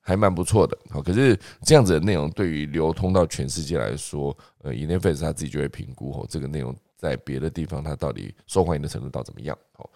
[0.00, 0.76] 还蛮不错的。
[0.90, 9.56] 好，可是这样子的内容对于流通到全世界来说，呃 i n f a c e 他自己就会评估哦，这个内容在别的地方它到底受欢迎的程度到怎么样？
[9.78, 9.88] 哦。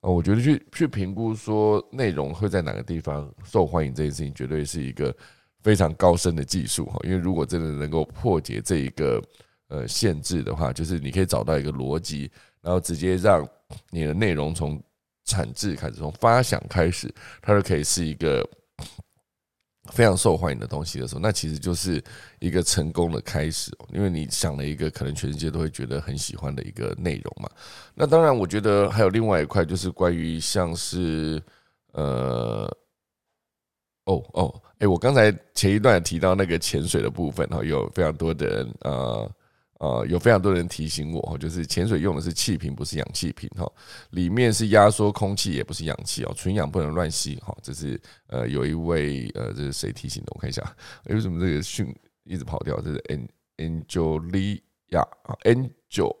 [0.00, 5.14] 呃，我觉得去去评估说内容会在哪个地方受欢迎这件事情，绝对是一个
[5.62, 6.98] 非常高深的技术哈。
[7.04, 9.22] 因为如果真的能够破解这一个
[9.68, 12.30] 呃限制的话，就是你可以找到一个逻辑，
[12.62, 13.46] 然后直接让
[13.90, 14.82] 你的内容从
[15.24, 18.48] 产制开始，从发想开始，它就可以是一个。
[19.90, 22.02] 非常受欢迎的东西的时候，那其实就是
[22.38, 23.70] 一个成功的开始。
[23.92, 27.50] 因为你想了一个可能全世界都会觉得很喜欢的一个内容嘛。
[27.94, 31.42] 那当然，我觉得还有另外一块，就是关于像是
[31.92, 32.64] 呃，
[34.04, 39.30] 哦哦，哎，我刚才前一段提到那个潜水的部分哈，有非常多的人呃
[39.80, 43.66] 呃，有非常多人提醒我，就是潜水用的是气瓶，不是氧气瓶哈，
[44.10, 47.56] 里面是压缩空气，也不是氧气哦，纯氧不能乱吸哈。
[47.62, 50.32] 这是呃，有一位呃，这是谁提醒的？
[50.34, 50.62] 我看一下，
[51.08, 51.90] 为什么这个讯
[52.24, 52.78] 一直跑掉？
[52.82, 56.19] 这是 An Angelia，Angel。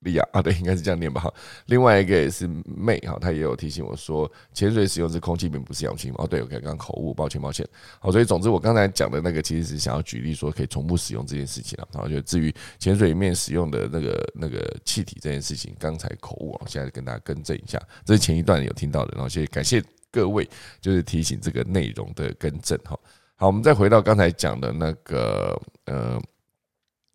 [0.00, 1.32] 利亚啊，对，应该是这样念吧哈。
[1.66, 7.66] 另外一个也是妹哈，她也有提醒我说，潜水使用是空气并，不是氧气哦，对，我刚刚口误，抱歉抱歉。
[7.98, 11.88] 好，所以总之我刚才讲的那个其实是想要举例说可以重复使用这件事情了。
[11.92, 19.12] 然后就至于潜水里面使用的那个那个气体这件事情，刚才口误啊，现在跟大家更正一下，这是前一段有听到的。
[19.14, 19.82] 然后谢谢感谢
[20.12, 20.48] 各位，
[20.80, 22.96] 就是提醒这个内容的更正哈。
[23.34, 26.20] 好，我们再回到刚才讲的那个呃，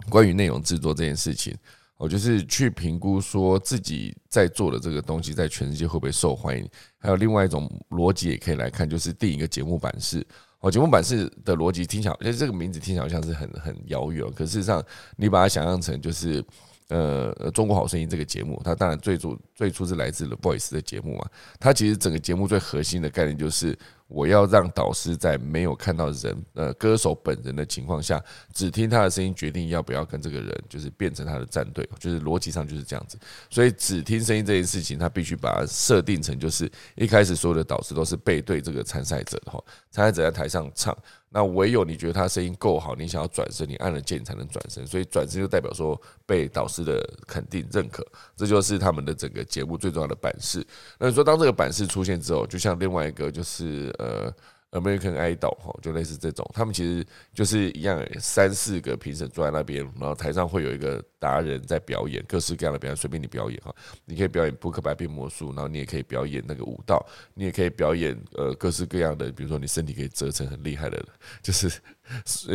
[0.09, 1.55] 关于内容制作这件事情。
[2.01, 10.25] 我就是去评估说自己在做的这个东西在全世界会不会受欢迎，还有另外一种逻辑也可以来看，就是定一个节目版式。
[10.61, 14.83] 哦，节目版式的逻辑听起来，其实这个名字听起来好像是很很遥远，可事实上
[15.15, 16.43] 你把它想象成就是
[16.87, 23.77] 呃《中国好声音》这个节目，它当然最主最初是来自了 Voice 的节目嘛，它其实整个节目最核心的概念就是。
[24.13, 28.21] 我要让导师在没有看到人呃歌手本人的情况下，
[28.53, 33.17] 只听他的声音决定要不要跟这个人就是变成他的战队，就是逻辑上就是这样子。
[33.49, 40.93] 所以只听声音这件事情，他必须把它设定成就是一开始所有的导师都是背对这个参赛者的哈，参赛者在台上唱。
[41.29, 44.85] 那唯有你觉得他声音够好，你想要转身，你按了键才能转身。
[44.85, 50.65] 所以转身就代表说被导师的肯定认可，这就是他们的整个节目最重要的版式。
[50.97, 54.33] 那你说当这个版式出现之后，就像另外一个就是呃。
[54.71, 71.05] American Idol 哈，就类似这种，他们其实就是一样，三四个评审坐在那边，然后台上会有一个达人在表演各式各样的表演，随便你表演哈，你可以表演扑克牌变魔术，然后你也可以表演那个舞蹈，你也可以表演呃各式各样的，比如说你身体可以折成很厉害的，
[71.43, 71.69] 就是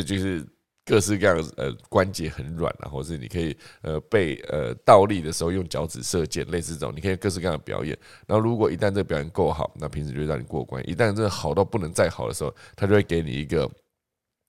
[0.02, 0.42] 就是。
[0.86, 7.98] 各式各样的呃关节很软啊，或者是你可以呃被呃倒立的时候用脚趾射箭，类似这种，你可以各式各样的表演。
[8.24, 10.80] 然后如果一旦这个表演够好，那平时就会让你过关。
[10.88, 13.68] 一旦真的好到不能再好的时候，他就会给你一个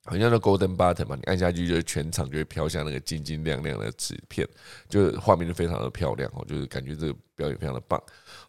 [0.06, 4.48] 好像那 golden button 嘛，你按下去就是全场就会飘向那个晶晶亮亮的纸片，
[4.88, 8.00] 就是画面就非常的漂亮哦，就是感觉这个表演非常的棒。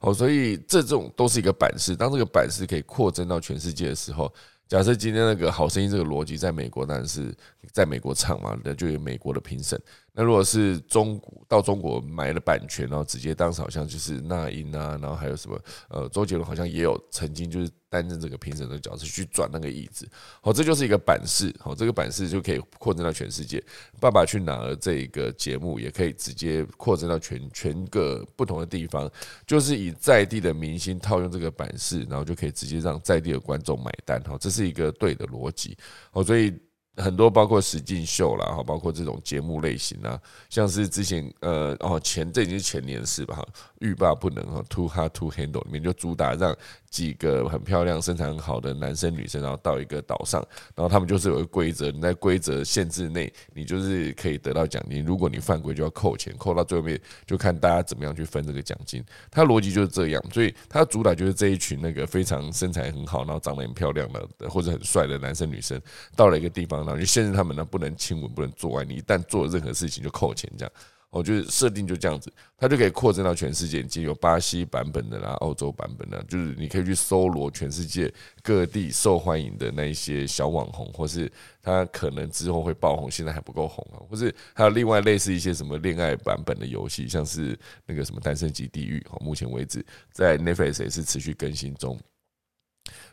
[0.01, 4.31] 哦，所以这种都是一个版式，当这个版式可以扩增到全世界的时候。
[4.69, 7.35] 假设今天那个好声音这个逻辑在美国当然是
[7.73, 9.81] 在美国唱嘛，那就有美国的评审。
[10.19, 15.57] 那如果是中到中国买了版权，然后直接当时好像就是那英啊，然后还有什么
[15.89, 20.09] 呃周杰伦好像也有曾经就是担任这个评审的角色去转那个椅子，
[20.41, 23.63] 好，这就是一个版式，好，这个版式就可以扩展到全世界。
[24.01, 29.09] 爸爸去哪儿这个节目也可以直接扩展到全全个不同的地方，
[29.47, 35.79] 就是以在地的明星套用这个版式，然后就可以直接让在地的观众买单，好，这是一个对的逻辑，
[36.11, 36.53] 好，所以。
[36.99, 43.47] 很多包括实境秀啦，哈，包括这种节目类型啊，像是之前呃哦前这已经是前年的事吧，哈，
[43.81, 46.57] 欲罢不能哈，Too Hard to Handle 里面就主打让
[46.91, 50.41] 几个很漂亮、身材很好的男生女生，然后到一个岛上，
[50.75, 59.05] 然后他们就是有个规则，你在规则限制内，你就是可以得到奖金，如果你犯规就要扣钱，扣到最后面就看大家怎么样去分这个奖金。
[59.31, 65.81] 它逻辑就是这样，所以它主打就是这一群那个非常身材很好，然后长得很漂亮的或者很帅的男生女生，
[66.17, 66.79] 到了一个地方。
[66.79, 68.85] 然后就限制他们呢，不能亲吻，不能做爱。
[68.85, 70.51] 你一旦做任何事情，就扣钱。
[70.57, 70.73] 这样，
[71.11, 73.81] 我觉得设定就这样子，它就可以扩增到全世界。
[73.81, 81.31] 已经有巴西版本的啦，欧洲版本的，就是你可以去搜罗全世界各地受欢迎的那一些小网红，或是
[81.63, 83.97] 他可能之后会爆红，现在还不够红啊。
[84.09, 88.99] 或是还有另外类似一些什么恋爱版本的游戏，像是那个什么《单身级地狱》。
[89.13, 91.99] 哦目前为止在 Netflix 也是持续更新中，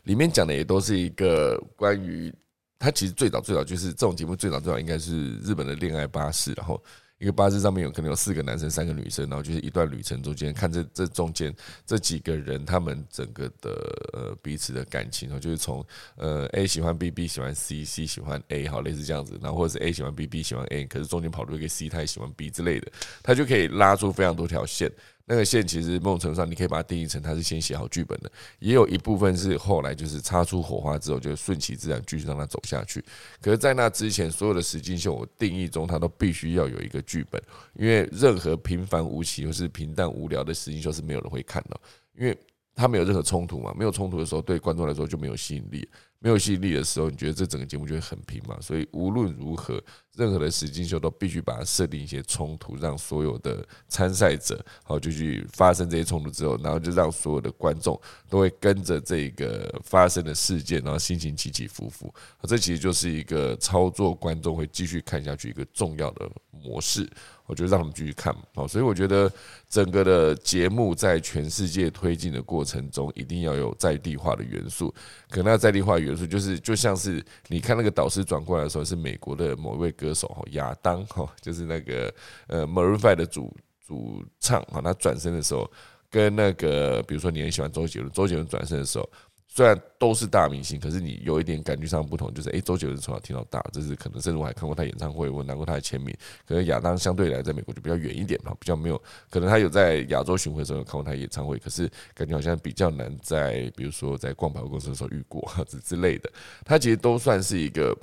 [0.02, 2.32] 里面讲的也都是一个关于。
[2.78, 6.78] 它其实最早最早就是这种节目最早最早应该是日本的恋爱巴士，然后
[7.18, 11.54] 一个八字上面有可能有四个男生三个女生，然后就是一段旅程中间看这这中间
[11.86, 13.70] 这几个人他们整个的
[14.12, 15.84] 呃彼此的感情，然后就是从
[16.16, 24.92] 呃 A 喜欢 B，B 喜欢 C，C 喜欢 A，好类似这样子，然后或者是 A 喜欢 B，B 喜欢 A，可是中间跑出一个 C，他也喜欢 B 之类的，他就可以拉出非常多条线。
[25.28, 33.04] 那个线其实某种程度上，你可以把它定义成它是先写好剧本的，也有一部分是后来就是擦出火花之后，就顺其自然继续让它走下去。
[33.40, 37.42] 可是，在那之前，所有的实境秀我定义中，它都必须要有一个剧本，
[37.74, 41.80] 因为任何平凡无奇或是平淡无聊的实境秀是没有人会看的，
[42.16, 42.38] 因为
[42.76, 43.74] 它没有任何冲突嘛。
[43.76, 45.88] 没有冲突的时候，对观众来说就没有吸引力。
[46.26, 48.58] 没有吸引力的时候，你觉得这整个节目就会很平嘛？
[48.60, 49.80] 所以无论如何，
[50.16, 57.96] 任何的实境秀都必须把它设定一些冲突，让所有的参赛者好就去发生这些冲突之后，然后就让所有的观众
[58.28, 62.12] 都会跟着这个发生的事件，然后心情起起伏伏。
[62.42, 67.08] 这其实就是一个操作观众会继续看下去一个重要的模式。
[67.46, 69.30] 我就让他们继续看好，所以我觉得
[69.68, 74.92] 整个的节目在全世界推进的过程中，一定要有在地化的元素。
[75.30, 82.12] 可能在地化元素就是，就像是你看那个导师转过来的时候，是美国的某一位歌手哈，亚当哈，就是那个
[82.48, 85.70] 呃 Maroon Five 的主主唱哈，他转身的时候，
[86.10, 89.08] 跟那个比如说你很喜欢周杰伦，周杰伦转身的时候。
[89.56, 96.14] 虽然都是大明星，可是你有一点感觉上不同，就是诶，周杰伦从小听到大，这是可能，甚至我还看过他演唱会，我拿过他的签名。
[96.46, 106.30] 可能亚当相对来在美国就比较远一点嘛，比较没有，可能他有在亚洲巡回的时候有看过他演唱会，可是感觉好像比较难在，比如说在逛百货公司的时候遇过之 之类的。
[106.62, 107.96] 他其实都算是一个，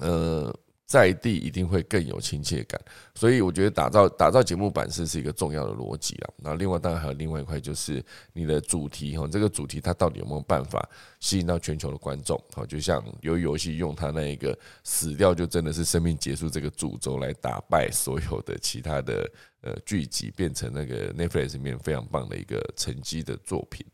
[0.00, 0.50] 呃。
[0.92, 2.78] 在地一定会更有亲切感，
[3.14, 6.28] 所以我觉得打造打造节目版式是一个重要的逻辑啊。
[6.36, 10.86] 那另外当然还有另外一块，就是你的主题哈，这个主题它到底有没有办法
[11.18, 12.38] 吸引到全球的观众？
[12.52, 19.26] 好，就像有游戏用它那一个死掉就真的是生命结束这个诅咒来打败所有的其他的
[19.62, 23.86] 呃剧集，变成那个 Netflix 里面非常棒的一个成绩的作品。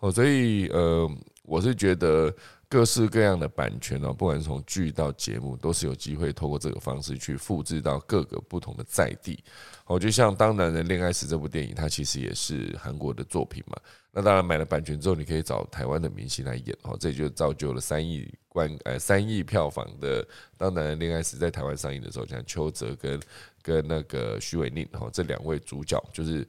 [0.00, 1.08] 哦，所以呃，
[1.44, 2.34] 我是觉得。
[2.72, 9.44] 各式各样的版权哦，不管是从剧到节目，都是有机会透过这个方式去复制到各个不同的在地。
[9.84, 13.76] 哦，就像《当男人恋爱时》这部电影，它其实也是韩国的作品嘛。
[14.10, 20.24] 那当然买了版权之后，你可以找台湾的明星来演哦，这就造就了三亿观呃三亿票房的
[20.56, 23.20] 《当男人恋爱时》在台湾上映的时候，像邱泽跟
[23.60, 26.48] 跟那个徐伟宁哈这两位主角，就是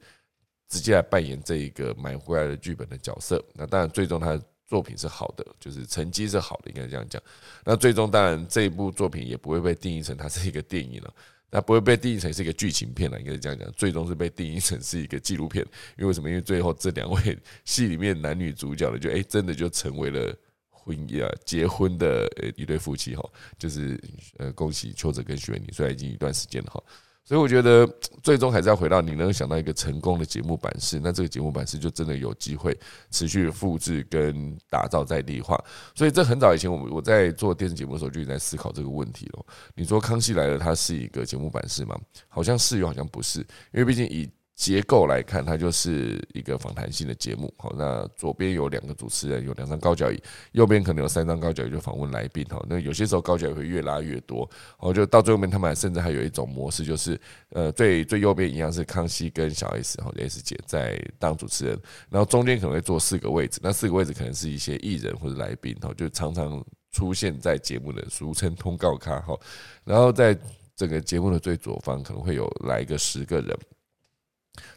[0.70, 3.44] 直接来扮演这一个买回来的剧本的角色。
[3.52, 4.40] 那当然，最终他。
[4.66, 7.22] 作品是好的，就是成绩是好的，应该这样讲。
[7.64, 11.14] 那最终当然这一部作品也不会被定义成它是一个电影了，
[11.50, 13.70] 那不会被定义成是一个剧情片了，应该是这样讲。
[13.72, 15.64] 最终是被定义成是一个纪录片，
[15.98, 16.28] 因为什么？
[16.28, 20.34] 因为最后这两位戏里面男女主角的，就哎真的就成为了
[20.70, 23.22] 婚姻啊结婚的呃一对夫妻哈，
[23.58, 24.00] 就是
[24.38, 26.82] 呃恭喜邱泽跟徐伟宁，虽然已经一段时间了哈。
[27.24, 27.88] 所以我觉得，
[28.22, 32.78] 最终还是要回到你能想到一个成功的节目版式，那这个节目版式就真的有机会
[33.10, 35.58] 持续复制跟打造在地化。
[35.94, 39.46] 所以这很早以前，我们我在做电视节目的时候就已经在思考这个问题了。
[39.74, 41.98] 你说《康熙来了》它是一个节目版式吗？
[42.28, 43.40] 好像是又好像不是，
[43.72, 47.52] 因为毕竟以结构来看，它就是一个访谈性的节目。
[47.58, 52.46] 好，那左边有两个主持人，有两张高脚椅，右边可能有三张高脚椅，就访问来宾。
[52.48, 54.48] 好，那有些时候高脚椅会越拉越多。
[54.78, 61.76] 好，就到最后面，他们甚至还有一种模式，就是呃，最最右边一样是康熙跟小 S，然后 S 姐在当主持人，
[62.08, 65.76] 然后中间可能会坐四个位置，那四个位置可能是一些艺人或者来宾。
[65.82, 69.18] 好，就常常出现在节目的俗称通告咖。
[69.20, 69.36] 哈，
[69.84, 70.38] 然后在
[70.76, 73.58] 整个节目的最左方可能会有来个十个人。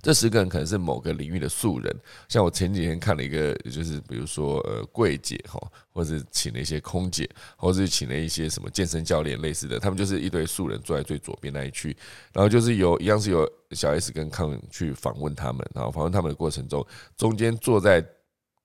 [0.02, 1.96] 这十个人可能是某个领域的素人，
[2.28, 5.60] 像我前几天看了一个，就是比如说呃柜姐哈，
[5.92, 11.96] 或者请了一些空姐，或者是请了一些什么健身教练类似的，他们就是一堆素人坐在最左边那一区，
[12.34, 18.04] 然后就是有一样是有小 S 跟康去访问他们，然后访问他们的过程中，中间坐在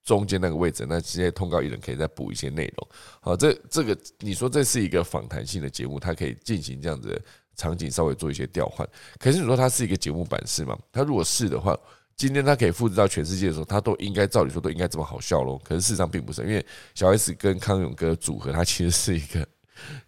[0.04, 2.88] 中间那个位置，那直接通告艺人可以再补一些内容。
[3.20, 7.22] 好，这这个你说这是一个访谈性的节目，它可以进行这样子。
[7.56, 8.88] 场景稍微做一些调换，
[9.18, 10.78] 可是你说它是一个节目版式吗？
[10.90, 11.78] 它如果是的话，
[12.16, 15.60] 今天它可以复制到全世界的时候，它都应该照理说都应该这么好笑咯。
[15.64, 19.46] 可是事实上并不是，因为小 S 跟康永哥组合，它其实是一个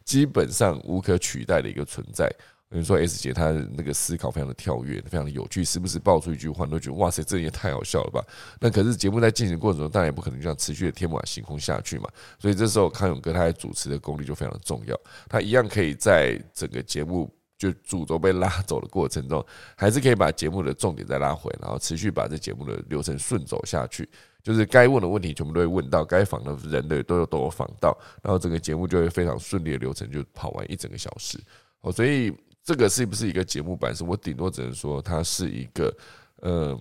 [0.04, 2.30] 基本上无可取代的一个存在。
[2.74, 8.20] 比如说 S 姐，她那个思考非常的跳跃，非常的有趣，时不时爆出一句话，都觉得哇塞，这也太好笑了吧？
[8.58, 12.08] 那可是节目在进行过程中，当然也不可能这样持续的天马行空下去嘛。
[12.36, 17.32] 所以这时候康永哥他在主持的功力就非常重要，他一样可以在整个节目。
[17.56, 19.42] 就主轴被拉走的过程中，
[19.76, 24.06] 还是可以把节目的重点再拉回，然后持续把这节目的流程顺走下去。
[24.42, 31.38] 就是该问的问题全部都会问到，该访的人的都有都有访到，然后整个节目就会非常顺利的流程就跑完一整个小时。
[31.80, 34.02] 哦，所以这个是不是一个节目版式？
[34.02, 35.96] 我顶多只能说它是一个
[36.36, 36.76] 呃。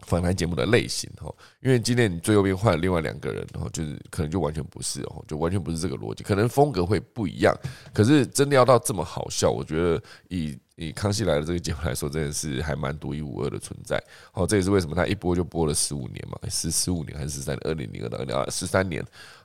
[0.00, 7.56] 访谈节目的类型哈，因为今天你最右边换了另外两个人然后，就是可能就完全不是哦，就完全不是这个逻辑，可能风格会不一样。
[7.94, 14.02] 可是真的要到这么好笑，我觉得以以康熙来了这个节目来说，真的是还蛮独一无二的存在。
[14.30, 17.60] 好，这也是为什么他一播就播了十五年嘛，十十五年还是十三年？
[17.64, 19.02] 二零零二到二零二十三年，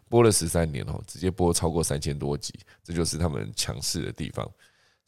[0.09, 2.53] 播了十三年哦，直接播超过三千多集，
[2.83, 4.45] 这就是他们强势的地方。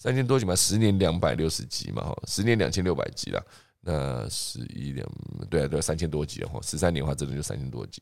[0.02, 3.46] 三千多集嘛，十年两百六十集嘛，哈，十年两千六百集了。
[3.82, 5.08] 那十一两，
[5.48, 8.02] 对啊，对，三千多集哈，十三年的话，真的就三千多集。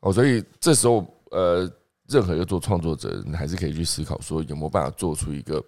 [0.00, 1.70] 哦，所以这时候，呃，
[2.06, 5.62] 任何一个做创作者，你还是可以去思考说有没有办法做出一个，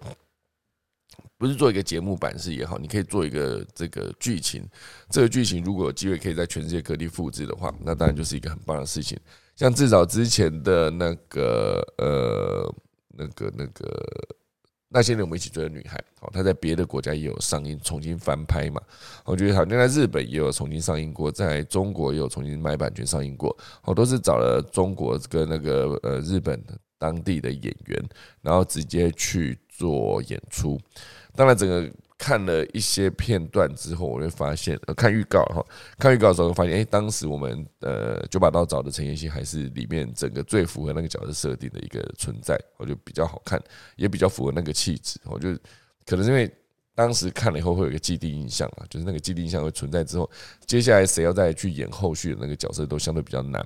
[1.37, 4.67] 不是做一个节目版式也好，你可以做一个这个剧情。
[5.11, 9.19] 这个剧情如果有机会可以在全世界各地复制的话，那当然就是一个很棒的事情。
[9.55, 12.75] 像至少之前的那个呃，
[13.17, 13.87] 那个那个。
[14.93, 18.81] 那些年我们一起追的女孩，哦，她在别的国家也有上映，重新翻拍嘛。
[19.23, 23.57] 我觉得好像在日本也有重新上映过，在中国也有重新买版权上映过。
[23.85, 26.61] 哦，都是找了中国跟那个呃日本
[26.97, 28.09] 当地的演员，
[28.41, 30.77] 然后直接去做演出。
[31.37, 31.89] 当然，整个。
[32.21, 35.65] 看了一些片段之后，我会发现，呃，看预告哈，
[35.97, 43.59] 看预告的时候发现，哎，当时我们呃九把刀找的陈妍希还是里面整个最符合那个角色设定的一个存在，我觉得比较好看，
[43.95, 45.19] 也比较符合那个气质。
[45.23, 45.51] 我就
[46.05, 46.47] 可能是因为
[46.93, 50.29] 当时看了以后会有一个既定印象啊，就是那个既定印象会存在之后，
[50.67, 53.65] 接下来谁要再去演后续的那个角色都相对比较难。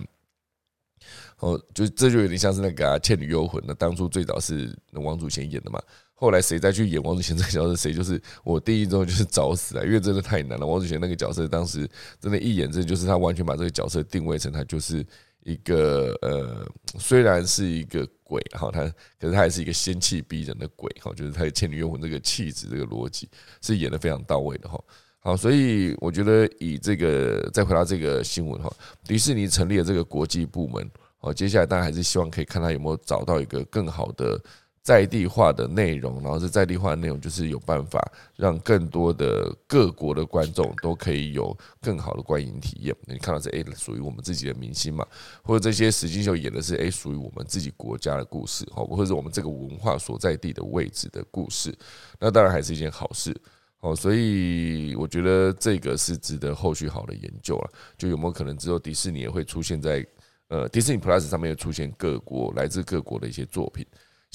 [1.39, 5.77] 哦，就这就有点像是那个《倩女幽魂》，那当初最早是王祖贤演的嘛。
[6.18, 9.84] 后来谁再去演王祖贤这个角色，谁就是我第一种就是找死啊！
[9.84, 10.66] 因为真的太难了。
[10.66, 11.88] 王祖贤那个角色当时
[12.22, 15.05] 真的，一演这就是他完全把这个角色定位成他就是
[15.43, 16.66] 一个呃，
[16.97, 18.86] 虽然是一个鬼哈，他
[19.20, 23.30] 可是他还是一个仙气逼人的鬼哈，就是他的倩女幽魂这个气质这个逻辑
[23.61, 24.82] 是演的非常到位的哈。
[25.20, 34.41] 好，所以我觉得以这个再回到这个新闻哈，迪士尼成立了这个国际部门，好，接下来大家还是希望可以看他有没有找到一个更好的。
[34.86, 37.99] 在地化的内容，然后是在地化的内容，就是有办法
[38.36, 42.95] 让更多的各国的观众都可以有更好的观影体验。
[43.07, 45.03] 你看到是诶，属于我们自己的明星嘛，
[45.41, 51.75] 或者这些实境秀演的是诶，属于我们自己国家的故事，哦，或者是我们这个文化所在地的位置的故事，
[52.19, 53.36] 那当然还是一件好事。
[53.79, 57.71] 哦，所以我觉得这个是值得后续好的研究了。
[57.97, 60.05] 就有没有可能之后迪士尼也会出现在
[60.49, 63.83] 呃迪士尼 Plus 上面出现各国来自各国的一些作品。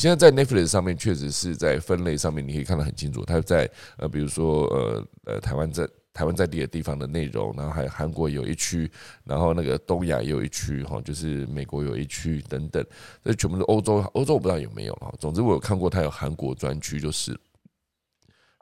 [0.00, 3.22] 现在在 Netflix 上面，确实是在分类上面，你可以看得很清楚。
[3.22, 8.90] 它在呃，比如说呃呃，台湾在台湾在地的地方的内容，然后还有韩国有一区，
[9.24, 12.82] 然后那个东亚也有一区哈，就是美国有一区等等，
[13.22, 13.96] 这全部是欧洲。
[14.14, 17.38] 欧洲我不知道有没有哈，总之我有看过它有韩国专区，就是。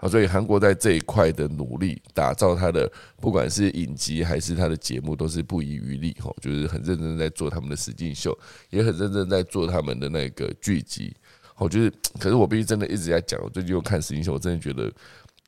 [0.00, 2.88] 好，所以韩国在这一块的努力，打造它的
[3.20, 8.36] 不管是影集还是它的节目，都是不遗余力哈，就是很认真在做他们的实境秀，
[8.70, 11.12] 也很认真在做他们的那个剧集。
[11.58, 14.90] 我觉得，可是我必须真的一直在讲，我最近又看实境秀，我真的觉得，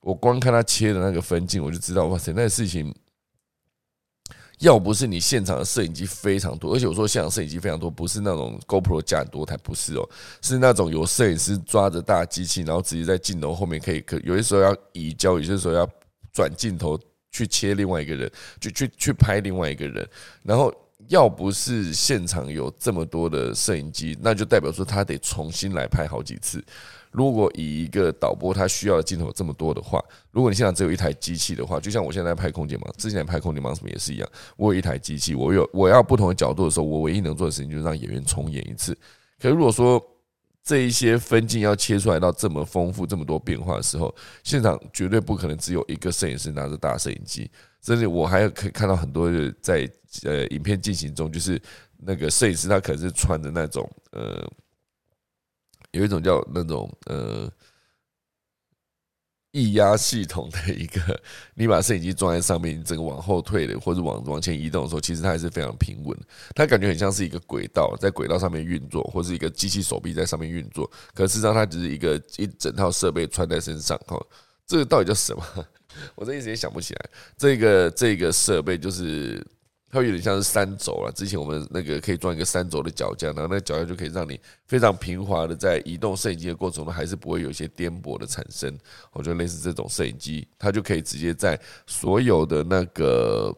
[0.03, 2.95] 我光看他切的那个分镜，我就知道，哇塞，那个事情。
[4.59, 10.07] 要不是你现场的摄影机非常多，而且我说现场摄影机非常多，不是那种 GoPro 架很多台，不是哦，
[10.43, 15.89] 是那种有摄影师抓着大机器，然后直接在镜头后面可以，可有些时候要移焦，有些时候要
[16.31, 17.01] 转镜头
[17.31, 18.31] 去切另外一个人，
[18.61, 20.07] 去去去拍另外一个人。
[20.43, 20.71] 然后
[21.11, 26.65] 要不是现场有这么多的摄影机，那就代表说他得重新来拍好几次。
[27.11, 30.01] 如果以一个导播他需要的镜头这么多的话，
[30.31, 38.97] 如果你现场只有一台机器的话，就像我现在拍空间嘛，之前拍空间忙什么也是一样，我有一台机器，我有我要不同的角度的时候，我唯一能做的事情就是让演员重演一次。
[39.41, 40.01] 可如果说
[40.63, 47.51] 这一些分镜要切出来到这么丰富、这么多变化的时候，现场绝对不可能只有一个摄影师拿着大摄影机，
[47.83, 49.29] 甚至我还可以看到很多
[49.61, 49.91] 在
[50.25, 51.61] 呃影片进行中，就是
[51.99, 54.51] 那个摄影师他可能是穿的那种呃。
[55.93, 57.53] 有一种叫那种呃
[59.51, 61.21] 液压系统的一个，
[61.55, 66.17] 你把摄影机装在上面，你整个往后退的或者往往前移动的时候，其实它还是非常平稳。
[66.55, 70.89] 它感觉很像是一个轨道在轨道上面运作，或是一个机器手臂在上面运作。
[71.13, 73.99] 可事实上，它只是一个一整套设备穿在身上。
[74.07, 74.17] 哈，
[74.65, 75.43] 这个到底叫什么？
[76.15, 77.11] 我这一时也想不起来。
[77.37, 79.45] 这个这个设备就是。
[79.93, 88.73] 它有点像是三轴啊，之前我们那个可以装一个三轴的脚架，然后那个脚架就可以让你非常平滑的在移动摄影机的过程中，还是不会有一些颠簸的产生。
[89.13, 93.53] 我觉得类似这种摄影机，它就可以直接在所有的那个，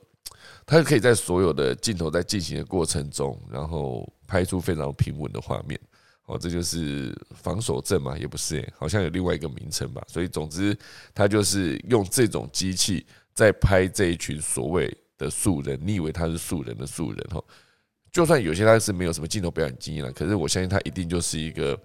[0.64, 5.78] 它就可以在所有的镜头在进行的过程中，然后拍出非常平稳的画面。
[6.24, 10.02] 哦，这就是防守阵嘛，也不是，好像有另外一个名称吧。
[10.08, 10.74] 所以总之，
[11.12, 13.04] 它就是用这种机器
[13.34, 14.96] 在拍这一群所谓。
[15.18, 17.42] 的素人，你以为他是素人的素人哈？
[18.10, 21.78] 就算有些他是没有什么镜头表演经验了，可是我相信他一定就是一个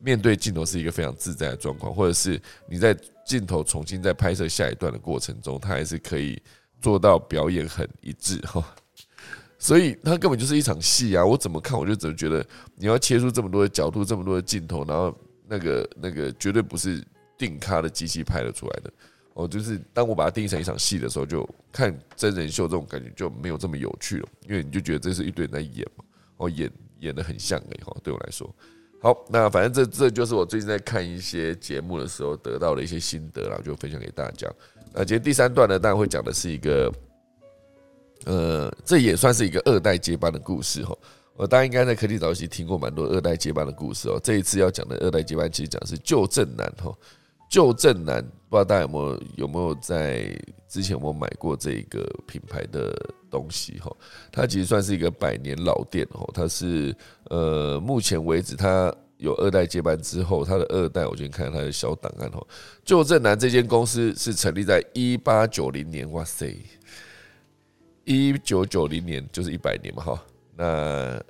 [0.00, 6.40] 面对镜头是一个非常自在的状况，或者是你在镜头重新在拍摄下一段的过程中，他还是可以
[6.80, 8.64] 做到表演很一致哈。
[9.58, 11.22] 所以他根本就是一场戏啊！
[11.22, 12.44] 我怎么看我就怎么觉得，
[12.76, 15.14] 你要切出这么多的角度，这么多的镜头，然后
[15.46, 17.04] 那个那个绝对不是
[17.36, 18.90] 定咖的机器拍的出来的。
[19.34, 26.04] 哦，就是当我把它定义成一场戏的时候，就看真人秀这种感觉就没有这么有趣了，因为你就觉得这是一堆人在演嘛，
[26.38, 28.52] 哦，演演的很像哎哈，对我来说。
[29.02, 34.46] 好，那反正这这就是我最近在看一些节目的时候得到的一些心得啦，就分享给大家。
[34.92, 36.92] 那今天第三段呢，当然会讲的是一个，
[38.26, 40.94] 呃，这也算是一个二代接班的故事哈。
[41.34, 44.20] 我大家应该在科技早期听过蛮多二代接班的故事哦。
[44.22, 46.92] 这一次要讲的二代接班，其实讲的是旧正男哈。
[47.50, 50.20] 旧正南，不知道大家有没有有没有在
[50.68, 52.96] 之前有没有买过这个品牌的
[53.28, 53.94] 东西哈？
[54.30, 56.30] 它其实算是一个百年老店哦。
[56.32, 56.94] 它是
[57.24, 62.46] 呃，目前为止它有二代接班之后，它的二代我先看它的小档案哦。
[62.84, 66.56] 旧正南这间公司是成立在一八九零年，哇塞，
[68.04, 70.24] 一九九零年就是一百年嘛哈。
[70.56, 71.20] 那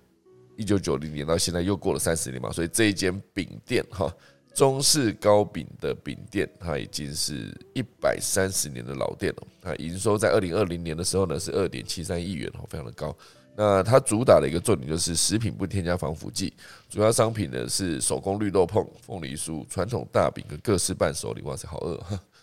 [0.54, 4.14] 一九九零年到现在又过了三十年嘛，所以这一间饼店哈。
[4.60, 9.46] 中式糕饼的饼店，它已经是一百三十年的老店了。
[9.62, 13.16] 它营收在二零二零年的时候呢，是二点七三亿元哦，非常的高。
[13.56, 16.52] 那它主打的一个重点就是食品不添加防腐剂，
[16.90, 21.40] 主要商品呢是手工绿豆碰、凤梨酥、传统大饼跟各式伴手礼。
[21.40, 21.98] 哇塞，好饿！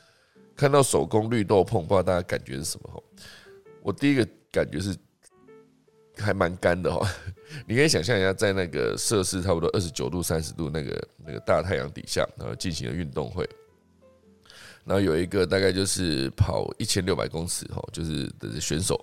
[0.58, 2.90] 看到手工绿豆碰，不知道大家感觉是什么？
[2.94, 3.04] 哈，
[3.84, 4.98] 我第一个感觉是。
[6.18, 7.08] 还蛮干的哈，
[7.68, 13.48] 你可以想象一下，在那个摄氏差不多二十九度、三十度那个那个大太阳底下，然后进行了运动会，
[14.84, 19.00] 然后有一个大概就是跑一千六百公尺哈，就是的选手，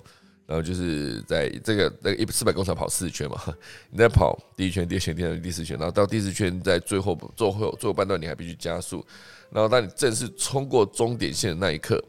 [0.46, 3.40] 然后就是在这个那个一四百公尺跑四圈嘛，
[3.90, 9.04] 你在跑第一圈、第二圈、第三圈、第四圈，然后到第四圈在最后最后最后半段你还必须加速，
[9.50, 12.02] 然后当你正式冲过终点线的那一刻，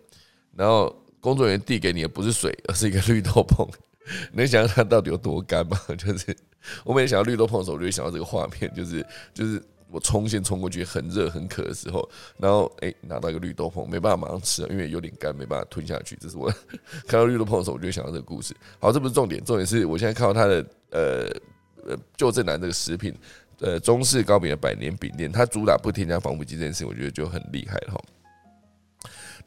[0.55, 3.67] 然后工作人员递给你的不是水，而是一个绿豆碰。
[4.33, 5.77] 能想象它到底有多干吗？
[5.97, 6.35] 就是
[6.83, 16.17] 我每天想到绿豆碰的时候，我就会想到这个画面，就是就是我冲线冲过去，很热很渴的时候，然后哎拿到一个绿豆碰，没办法马上吃，因为有点干，没办法吞下去。
[16.19, 16.51] 这是我
[17.07, 18.55] 看到绿豆碰的时候，我就想到这个故事。
[18.79, 21.25] 好，这不是重点，重点是我现在看到它的呃
[21.87, 23.13] 呃就正南这个食品，
[23.59, 28.01] 呃中式糕饼的百年饼店，它主打不添加防腐剂这件事，我觉得就很厉害了哈。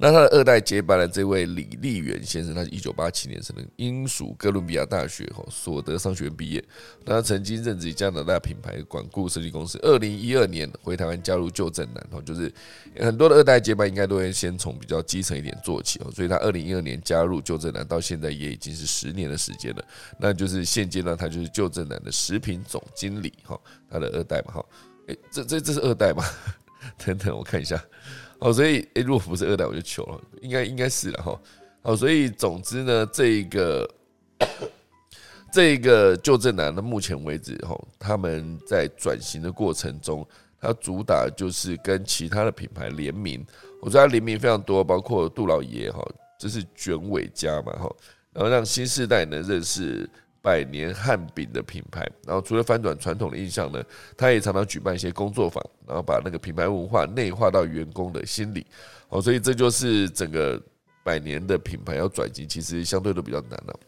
[0.00, 6.64] 那他的二代接班的这位李立元先生，他是一九八七年生的，英属哥伦比亚大学哈所得商学院毕业。
[7.04, 9.76] 那他曾经任职加拿大品牌管顾设计公司。
[9.82, 12.52] 二零一二年回台湾加入旧正南哈，就是
[13.00, 16.10] 很多的二代接班应该都会先从比较基层一点做起哦。
[16.14, 19.84] 所以他二零一二年加入旧正南，到现在也已经是十年的时间了。
[20.20, 24.64] 那就是现阶段他就是旧正南的食品总经理哈，他的二代嘛哈。
[25.08, 26.22] 诶，这这这是二代吗？
[27.04, 27.82] 等等，我看一下。
[28.40, 31.40] 哦，所以诶，如果不是二代，我就求了，应该应该是了哈。
[31.82, 33.90] 好，所以总之呢，这一个
[35.52, 40.26] 这个旧正南的目前为止哈，他们在转型的过程中，
[40.60, 43.44] 他主打就是跟其他的品牌联名。
[43.80, 46.00] 我觉得联名非常多，包括杜老爷哈，
[46.38, 47.90] 这是卷尾家嘛哈，
[48.32, 50.08] 然后让新时代能认识。
[50.40, 53.82] 百年汉饼的品牌，然后除了翻转传统的印象呢，
[54.16, 58.66] 他也常常举办一些工作坊，然后把那个品牌文化内化到员工的心里。
[59.08, 60.62] 哦，所以这就是整个
[61.02, 63.80] 百年的品牌要转型，其实相对都比较难了。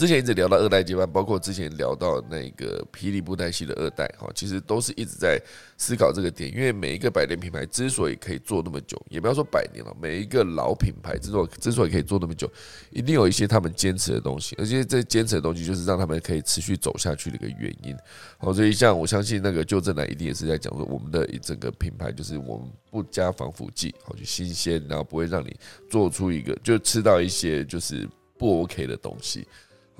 [0.00, 5.38] 之前一直聊到二代接班，包括之前聊到那个霹雳布袋戏的二代，哈，其实都是一直在
[5.76, 6.50] 思考这个点。
[6.50, 12.50] 因为每一个百年品牌之所以可以做那么久，也不要说百年了，每一个老品牌之所之所以可以做那么久，
[12.88, 17.94] 一定有一些他们坚持的东西，而且这坚持的东西就是让他们可以持续走下去的一个原因。
[18.38, 25.54] 好，所以像我相信那个旧正男一定也是在讲说，我们的一整个品牌就是我们不加防腐剂，好就新鲜，然后不会让你
[25.90, 29.46] 做出一个就吃到一些就是不 OK 的东西。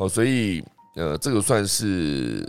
[0.00, 0.64] 哦，所以
[0.96, 2.42] 呃，这个算是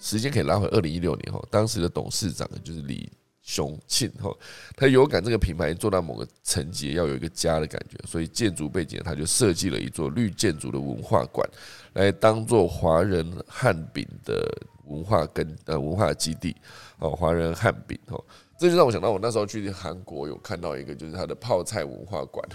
[0.00, 3.12] 时间可以拉回二零一六年哈，当时的董事长就是李
[3.42, 4.34] 雄庆哈，
[4.74, 11.46] 他有感这个品牌做到某个层级要有一个家的感觉，所以建筑背景他就设计了一座绿建筑的文化馆，
[11.92, 14.50] 来当做华人汉饼的
[14.86, 16.56] 文化跟呃文化基地
[17.00, 18.24] 哦，华人汉饼哦，
[18.58, 22.48] 这就让我想到我那时候去韩国有看到一个就是他的泡菜文化馆。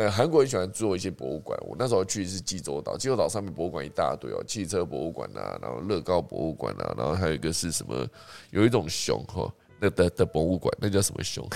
[0.00, 1.58] 呃，韩国人喜欢做一些博物馆。
[1.68, 8.08] 我那时候去是济州岛，济州岛上面博物馆一大堆哦，汽车博物馆啊，然后乐高博物馆啊，然后还有一个是什么？
[8.50, 11.46] 有一种熊哈，那的的博物馆，那叫什么熊？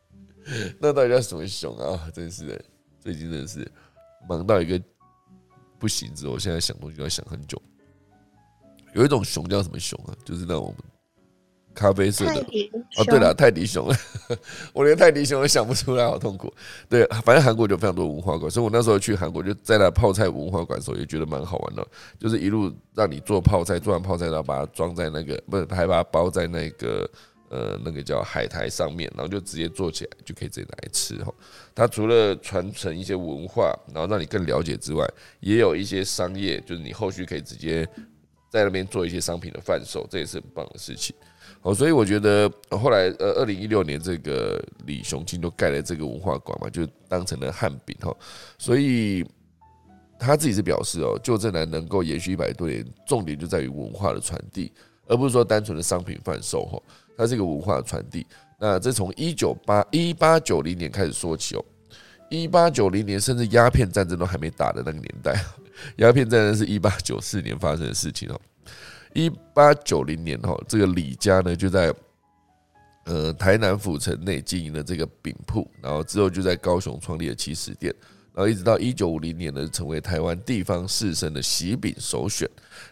[0.78, 2.10] 那到底叫什么熊啊？
[2.12, 2.62] 真是的，
[3.00, 3.66] 最近真的是
[4.28, 4.78] 忙到一个
[5.78, 7.58] 不行之后，现在想东西都要想很久。
[8.92, 10.12] 有一种熊叫什么熊啊？
[10.26, 10.74] 就是那种。
[11.78, 12.40] 咖啡色的
[12.96, 13.88] 哦，对了，泰迪熊，
[14.72, 16.52] 我连泰迪熊都想不出来，好痛苦。
[16.88, 21.86] 对，反正韩国就非常多文化馆，所以我那时候去韩国就在那泡菜文化馆的时候，也觉得蛮好玩的。
[22.18, 27.08] 就是一路让你做泡菜，做完泡菜然后把它装在那个，不是还把它包在那个
[27.48, 31.32] 呃那个叫海苔上面，然后就直接做起来，就可以直接拿来吃哈。
[31.76, 35.08] 它除了传承一些文化，然后让你更了解之外，
[35.38, 37.88] 也有一些商业，就是你后续可以直接。
[38.50, 41.14] 在那边做一些商品的贩售，这也是很棒的事情。
[41.68, 48.10] 哦，所以我觉得后来呃，二零一六年这个李雄清就盖了这个文化馆嘛，就当成了汉饼哈。
[48.56, 49.22] 所以
[50.18, 54.72] 他自己是表示哦，旧正南能够延续一百多年，重点就在于文化的传递，
[55.06, 56.82] 而不是说单纯的商品贩售哈。
[57.18, 58.26] 它是一个文化的传递。
[58.58, 61.62] 那这从一九八一八九零年开始说起哦，
[62.30, 65.38] 一八九零年甚至鸦片战争都还没打的那个年代，
[65.96, 68.40] 鸦片战争是一八九四年发生的事情哦。
[69.14, 71.94] 一八九零年哈，这个李家呢就在
[73.04, 77.94] 呃台南府城内经营了这个饼铺，然后之后就在高雄创立了起始店，
[78.34, 82.48] 然后一直到一九五零年呢，成为台湾地方士绅的喜饼首选，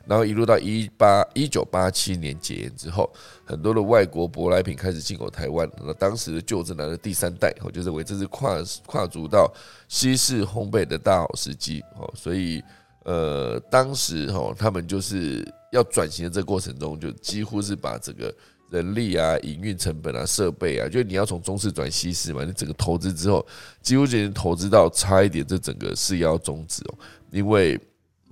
[0.06, 3.12] 然后一路到一八一九八七年解严之后，
[3.44, 8.56] 很多的外国舶来品开始进口台湾，那当时的旧政南的第三代，我就认为这是跨
[8.86, 9.52] 跨足到
[9.86, 12.64] 西式烘焙的大好时机哦，所以
[13.06, 15.42] 呃当时哈他们就是。
[15.72, 18.34] 要转型的这个过程中，就几乎是把这个
[18.70, 23.44] 人力啊、营运成本啊、设备啊，就你要从中式转西式嘛，你整个投资之后，
[23.82, 26.94] 几乎就已经投资到差一点，这整个事业要终止哦，
[27.30, 27.78] 因为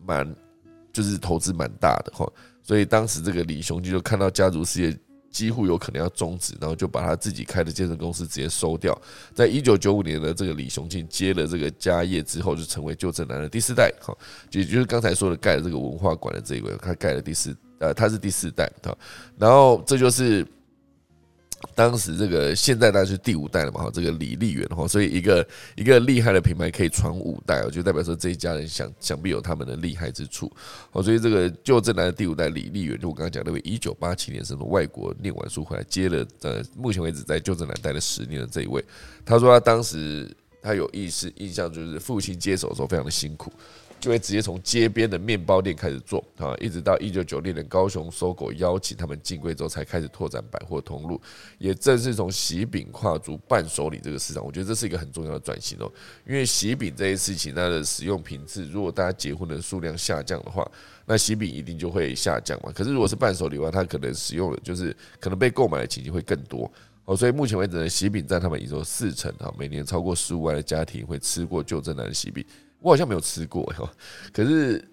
[0.06, 0.34] 蛮
[0.90, 2.26] 就是投资蛮大的哈，
[2.62, 4.96] 所以当时这个李雄基就看到家族事业。
[5.34, 8.96] 几乎有可能要终止，然后就把他自己开的健身公司直接收掉。
[9.34, 14.16] 在一九九五年的这个李雄庆接了这个家业之后，就成为旧正南的第四代，哈，
[14.52, 18.96] 也就是刚才说的盖了这个文化馆的这一位，他盖了第四，呃，他是第四代，哈，
[19.36, 20.46] 然后这就是。
[21.74, 25.46] 当时这个现在当然是第五代了嘛哈，这个李丽媛哈，所以一个
[25.76, 30.50] 一个厉害的品牌可以传五代，就代表说这一家人想想必有他们的厉害之处
[30.92, 31.02] 哦。
[31.02, 38.84] 所以这个就正来的第五代李丽媛，就我刚刚讲那位一九八七年生的外国念完书回来接了，呃，目前为止在旧正南待了十年的这一位，
[39.24, 40.30] 他说他当时
[40.62, 43.52] 他有意识印象就是父亲接手的时候非常的辛苦。
[44.04, 51.18] 就会直接从街边的面包店开始做啊，一直到一九九六年高雄搜狗邀请他们进贵州，才开始拓展百货通路。
[51.56, 55.90] 也正是从喜饼跨足伴手礼这个市场，我觉得这是一个很重要的转型哦。
[56.26, 60.70] 因为喜饼这些事情，它的使用频次，如果大家结婚的数量下降的话，
[61.06, 62.70] 那喜饼一定就会下降嘛。
[62.74, 66.70] 可是如果是伴手礼的话，它可能使用的就是可能被购买的情形会更多
[67.06, 67.16] 哦。
[67.16, 72.44] 所以目前为止呢，喜饼占他们营收四成啊，每年超过十五万的家庭会吃过旧正南的喜饼。
[72.84, 73.90] 我好像没有吃过哈，
[74.30, 74.86] 可是，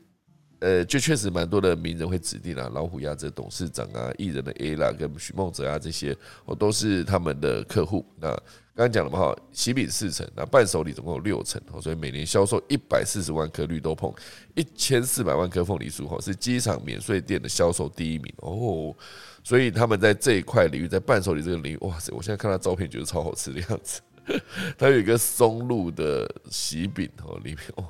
[0.60, 6.16] 呃，就确实蛮多的名人会指定啊，老虎鸭这董事长啊，艺人的 A 啦，跟许梦哲啊这些，
[6.46, 8.06] 我都是他们的客户。
[8.18, 8.30] 那
[8.74, 14.14] 刚刚讲了嘛哈，喜饼四成，那伴手礼总共有六成，所以每年销售一百四十万颗绿豆碰，
[14.56, 18.96] 一千四百万颗凤梨酥，哈，是机场免税店的销售第一名哦。
[19.44, 24.00] 所以他们在这一块领域，在伴手礼这个领域，哇塞，我现在看到照片，觉得超好吃的样子。
[24.78, 27.86] 它有一个松露的喜饼哦，里面哦，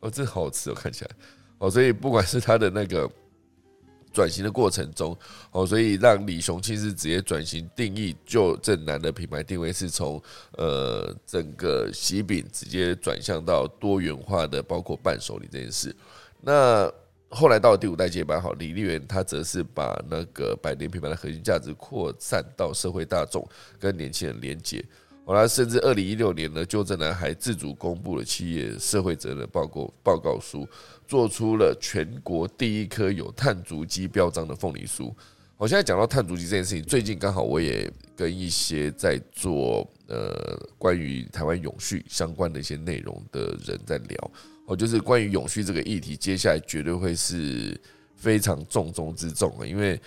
[0.00, 1.10] 哦，这好吃哦，看起来
[1.58, 3.10] 哦，所以不管是它的那个
[4.12, 5.16] 转型的过程中
[5.50, 10.22] 哦，所以让李雄庆是直接转型定义，就正南的品牌定位是从
[10.52, 15.94] 呃整个喜饼直接转向到多元化的，包括伴手礼这件事。
[16.40, 16.90] 那
[17.28, 23.46] 后来到第五代接班，好，李丽媛他则是把那个百年品牌的核心价值扩散到社会大众
[23.78, 24.82] 跟年轻人连接。
[25.28, 30.64] 后来，甚至二零一六年呢，旧正南还自主公布了企业社会责任报告报告书，
[31.04, 35.12] 做出了全国第一颗有碳足迹标章的凤梨酥。
[35.56, 44.30] 我现在讲到碳足迹这件事情，最近刚好我也跟一些在做呃关于台湾永续相关的一些内容的人在聊，
[44.66, 47.76] 哦，就是关于永续这个议题，接下来绝对会是
[48.14, 50.00] 非常重中之重啊，因为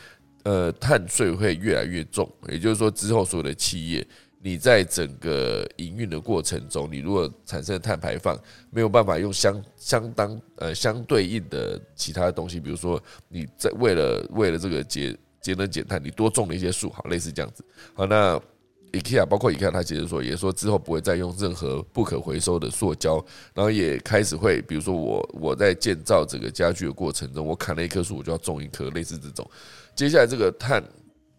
[0.43, 4.07] 呃碳税会越来越重，也就是说之后所有的企业。
[4.41, 8.39] 你在整个营运的过程中，你如果产生碳排放，
[8.71, 17.65] 没有办法用相相当呃相对应的其他的东西，比如说你在为了为了这个节节能减碳，你多种了一些树，好类似这样子。
[17.93, 18.41] 好，那
[18.93, 23.23] IKEA 包括 IKEA，他其实说也说之后不会再用任何不可回收的塑胶，
[23.53, 29.45] 然后也开始会，比如说我我在建造这个家具的过程中，我砍了一棵树，我就要种一棵，类似这种。
[29.95, 30.81] 接下来这个碳。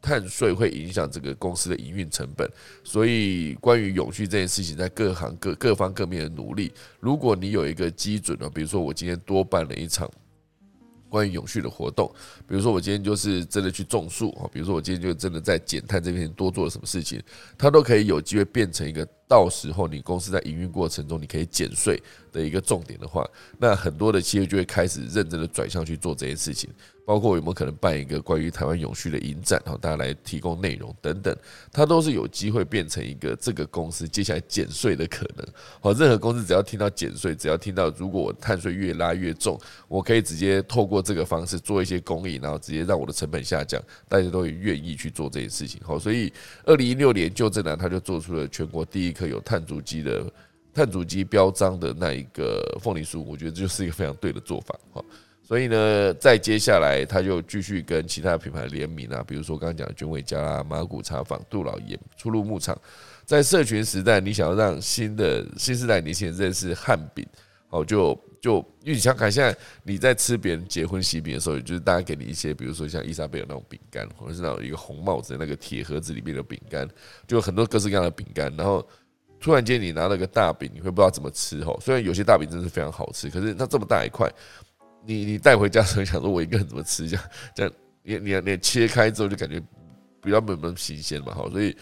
[0.03, 2.51] 碳税会影响这个公司的营运成本，
[2.83, 10.11] 所以关于永续这件事情，在各行各各方各面的努力，如果你有一个基准呢，比如说我今天多办了一场
[11.09, 12.11] 关于永续的活动，
[12.47, 17.23] 比如说我今天就是真的去种树啊，比如说我今天就真的在减碳这边多做了什么事情，
[17.59, 22.03] 它都可以有机会变成一个到时候你公司在营运过程中你可以减税
[22.33, 23.25] 的一个重点的话，
[23.59, 26.69] 那很多的企业就会开始认真的转向去做这件事情。
[27.03, 31.37] 包括有没有可能办一个关于台湾永续的影展，然后大家来提供内容等等，
[31.73, 35.45] 它都是有机会变成一个这个公司接下来减税的可能。
[35.81, 39.59] 好，任何公司只要听到减税，只要听到如果我碳税越拉越重，
[39.89, 45.81] 我可以直接透过这个方式做一些公益，然后直接让我的成本下降，大家都会愿意去做这件事情。
[45.83, 46.33] 好，所以
[46.65, 50.25] 二零一六年旧正南他就做出了全国第一颗有碳足迹的
[50.73, 54.75] 碳足迹标章的那一个凤梨酥，我觉得这就是一个非常对的做法。
[54.93, 55.05] 好。
[55.43, 62.81] 所以呢，再接下来他就继续跟其他品牌联名啊，比如说刚刚讲的君伟家啦、马古茶坊、杜老爷、出入牧场，
[63.25, 67.27] 在社群时代，你想要让新的新时代年轻人认识汉饼，
[67.71, 76.89] 哦，就就因为你想看现在你在吃别人结婚喜饼的时候，就是大家给你一些，比如说像伊莎贝尔那种饼干，或者是那种一个红帽子那个铁盒子里面的饼干，
[77.27, 78.87] 就很多各式各样的饼干，然后
[79.41, 81.81] 突然间你拿了个大饼，你会不知道怎么吃吼。
[81.81, 84.31] 虽然有些大饼真的是非常好吃，可是它这么大一块。
[85.03, 87.09] 你你带回家时候想说，我一个人怎么吃？
[87.09, 87.25] 这样
[87.55, 87.73] 这样，
[88.03, 89.59] 你你你切开之后就感觉
[90.23, 91.75] 比较没那么新鲜嘛，好，所以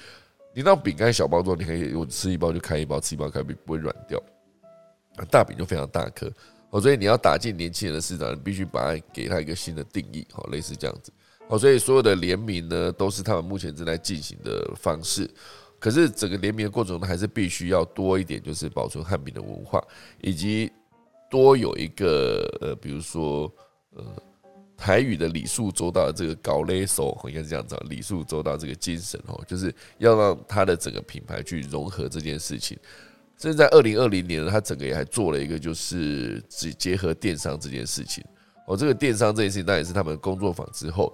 [0.54, 4.22] 你那饼干小包装，你可以我吃一包就开一包，吃一包开，不不会软掉。
[5.28, 6.32] 大饼就非常大颗，
[6.70, 11.12] 哦，所以你要打进年轻人的市场，你必须把它给他一个新的定义，好，类似这样子，
[11.48, 15.28] 好，所以所有的联名呢，都是他们目前正在进行的方式。
[15.78, 19.82] 可是整个联名的过程中，还是必须要多一点，就是保存汉饼的文化
[20.20, 20.70] 以及。
[21.30, 23.52] 多有一个呃，比如说
[23.94, 24.02] 呃，
[24.78, 32.78] 台语的礼数周到的这个搞勒手，应该是这样子，礼数周到这个精神哦，就是要让他的整个品牌去融合这件事情。
[33.36, 38.24] 甚至在二零二零年，他整个也还做了一个，就是只结合电商这件事情。
[38.66, 41.12] 哦，这个电商这件事情，那也是他们工作坊之后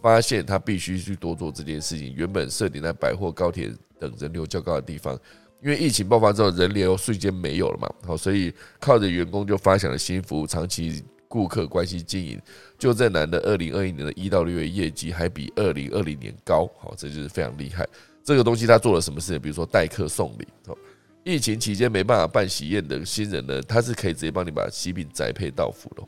[0.00, 2.14] 发现，他必须去多做这件事情。
[2.14, 5.18] 原本设定在百货、高铁等人流较高的地方。
[5.62, 12.40] 因为疫情爆发之后，人流瞬间没有了嘛，好，所以靠着员工就发想了新服务，长期顾客关系经营。
[12.78, 17.88] 就这男的二零二一年的一到六月业绩还比二零二零年高，好，这就是非常厉害。
[18.22, 19.40] 这个东西他做了什么事情？
[19.40, 20.76] 比如说代客送礼，哦，
[21.24, 26.02] 疫情期间没办法办喜宴的新人呢，他是可以直接帮你把喜饼宅配到府的。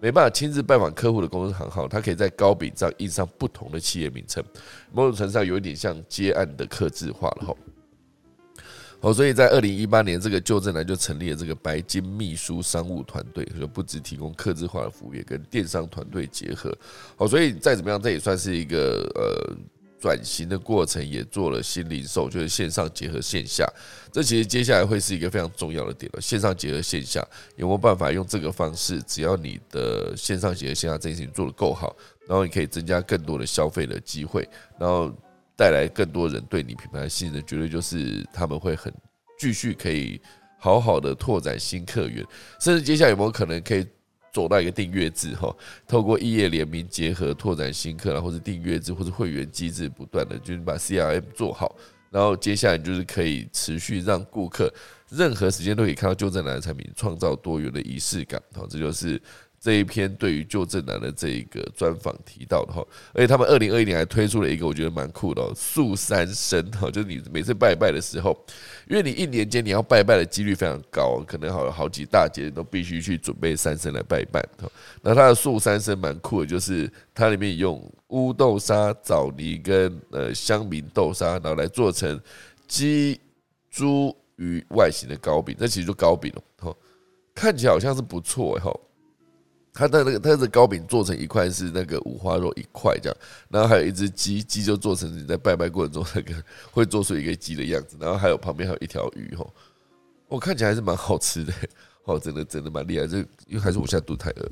[0.00, 4.42] 没办法亲自拜访客户的公司行号，他可以在高饼上印上不同的企业名称，
[4.92, 7.54] 某种程度上有一点像接案的刻字化了哈。
[9.00, 16.76] 好，所以在二零一八年，这个旧正南就成立了这个白金秘书商务团队，就不止提供刻字化的服务，也跟电商团队结合。
[17.16, 19.56] 好，所以再怎么样，这也算是一个呃
[20.00, 23.66] 转型的过程，也做了新零售，就是线上结合线下。
[24.12, 26.20] 这其实接下来会是一个非常重要的点了。
[26.20, 27.26] 线上结合线下，
[27.56, 29.02] 有没有办法用这个方式？
[29.02, 31.96] 只要你的线上结合线下这件事情做得够好，
[32.26, 35.12] 然后你可以增加更多的消费的机会，然后。
[35.58, 38.94] 带来更多人对你品牌的信任，绝对就是他们会很
[39.40, 40.20] 继续可以
[40.56, 42.24] 好好的拓展新客源，
[42.60, 43.84] 甚至接下来有没有可能可以
[44.38, 45.52] 走到一个订阅制哈？
[45.88, 51.74] 透过异业联名结合拓展新客，然后是订阅制或是会员机制，不断的就是把 CRM 做好，
[52.08, 54.72] 然后接下来就是可以持续让顾客
[55.08, 58.40] 任何时间都可以看到旧正南的产品，创造多元的仪式感。
[58.54, 59.20] 好，这就是。
[59.68, 68.34] 这一篇对于旧正南的这一个专访提到的哈，而且他们二零二一年还推出了一个我觉得蛮酷的，素三生哈，就是你每次拜拜的时候，
[68.88, 74.66] 因为你一年间你要拜拜的几率非常高，可能好好几大节都必须去准备三生来拜拜哈。
[75.02, 82.18] 那它的素三生蛮酷的，就是它里面用乌豆沙、枣泥跟呃香明豆沙，然后来做成
[82.66, 83.20] 鸡、
[83.70, 86.74] 猪、鱼外形的糕饼，这其实就糕饼了哈，
[87.34, 88.74] 看起来好像是不错哈。
[89.78, 93.16] 它的那个，它的糕饼做成一块是那个五花肉一块这样，
[93.48, 96.34] 然后还有一只鸡，鸡就做成你在拜拜过程中那个
[96.72, 99.54] 会做出一个鸡的样子，然后还有旁边还有一条鱼吼，
[100.26, 101.52] 我看起来还是蛮好吃的，
[102.02, 104.50] 哦，真的真的蛮厉害，这因为还是我现在读太饿，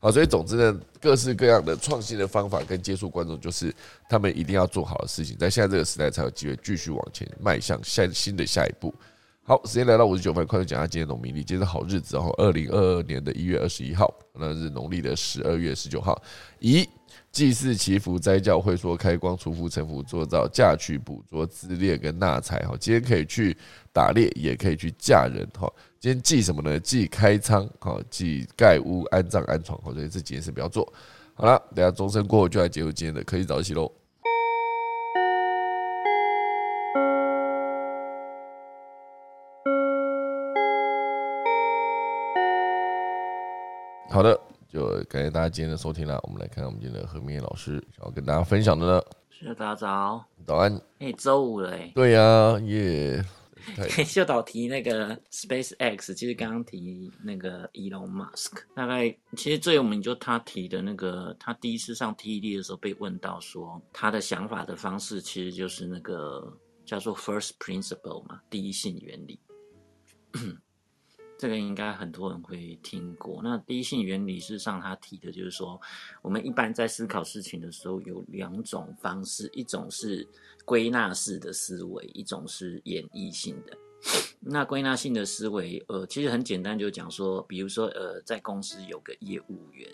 [0.00, 3.72] 好，所以总之呢，各式各样的创新的方法跟接触观众，就是
[4.08, 8.92] 他们一定要做好的事情，在现在这个时代才有机会继续往前迈向下新的下一步。
[9.46, 11.44] 好，时间来到五十九分，快速讲下今天农民历。
[11.44, 16.18] 今天是好日子哦，二零二二年的一月二十一号，那是农历的十二月十九号。
[16.60, 16.88] 以
[17.30, 22.74] 祭祀祈福斋教会说开光除福成福做造嫁娶捕捉自猎跟纳财哈。
[22.80, 23.54] 今天可以去
[23.92, 25.70] 打猎，也可以去嫁人哈。
[26.00, 26.80] 今天祭什么呢？
[26.80, 29.92] 祭开仓哈，祭盖屋安葬安床哈。
[29.92, 30.90] 所以这几件事不要做。
[31.34, 33.92] 好了，等下钟声过后就来结束今天的科技早起喽。
[44.14, 46.20] 好的，就感谢大家今天的收听了。
[46.22, 49.02] 我们来看看我们今天的何明老师想要跟大家分享的呢。
[49.28, 50.80] 是大家早，早安。
[51.00, 51.90] 哎，周五了哎。
[51.96, 53.24] 对呀，耶，
[54.06, 66.56] 秀导 提那个 Space X，其实刚刚提那个 Elon Musk，大概其实最有名就他提的那个，他第一次上 TED 的时候被问到说他的想法的方式，其实就是那个
[66.86, 69.40] 叫做 First Principle 嘛，第一性原理。
[71.36, 73.40] 这个应该很多人会听过。
[73.42, 75.80] 那第一性原理是上他提的就是说，
[76.22, 80.26] 我们一般在思考事情的时候有两种方式，一种是
[80.64, 83.76] 归纳式的思维，一种是演绎性的。
[84.40, 89.88] 那归纳性的思维，呃，其实很简单，就讲说，比如说，呃，在公司有个业务员。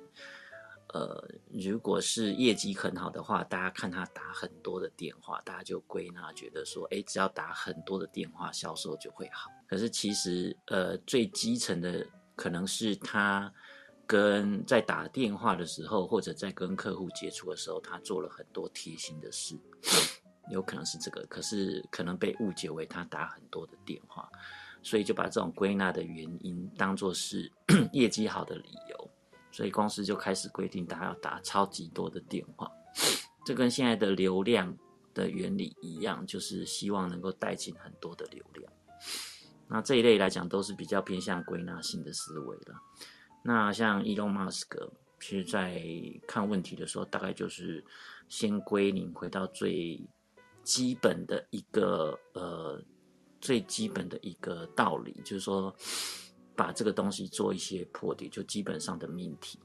[0.92, 9.50] 呃，如果是业绩很好的话，大家看他打很多的电话，大家就归纳觉得说，哎，只要打很多的电话，销售就会好。
[9.68, 13.52] 可是其实，呃，最基层的可能是他
[14.04, 19.56] 跟在打电话的时候，或者在跟客户接触的时候，他做了很多贴心的事，
[20.50, 21.24] 有可能是这个。
[21.26, 24.28] 可是可能被误解为他打很多的电话，
[24.82, 27.52] 所以就把这种归纳的原因当做是
[27.92, 29.09] 业绩好的理由。
[29.52, 32.70] 所以公司就开始规定，大家要打超级多的电话。
[33.44, 34.76] 这跟现在的流量
[35.12, 38.72] 的原理一样，就是希望能够带进很多的流量。
[39.66, 42.74] 那这一类来讲，都是比较偏向归纳性的思维了。
[43.42, 45.82] 那像 Elon Musk，其实在
[46.26, 47.84] 看问题的时候，大概就是
[48.28, 50.00] 先归零，回到最
[50.62, 52.80] 基本的一个呃
[53.40, 55.74] 最基本的一个道理，就是说。
[56.60, 59.58] 把这个东西做一些破题，就基本上的命题，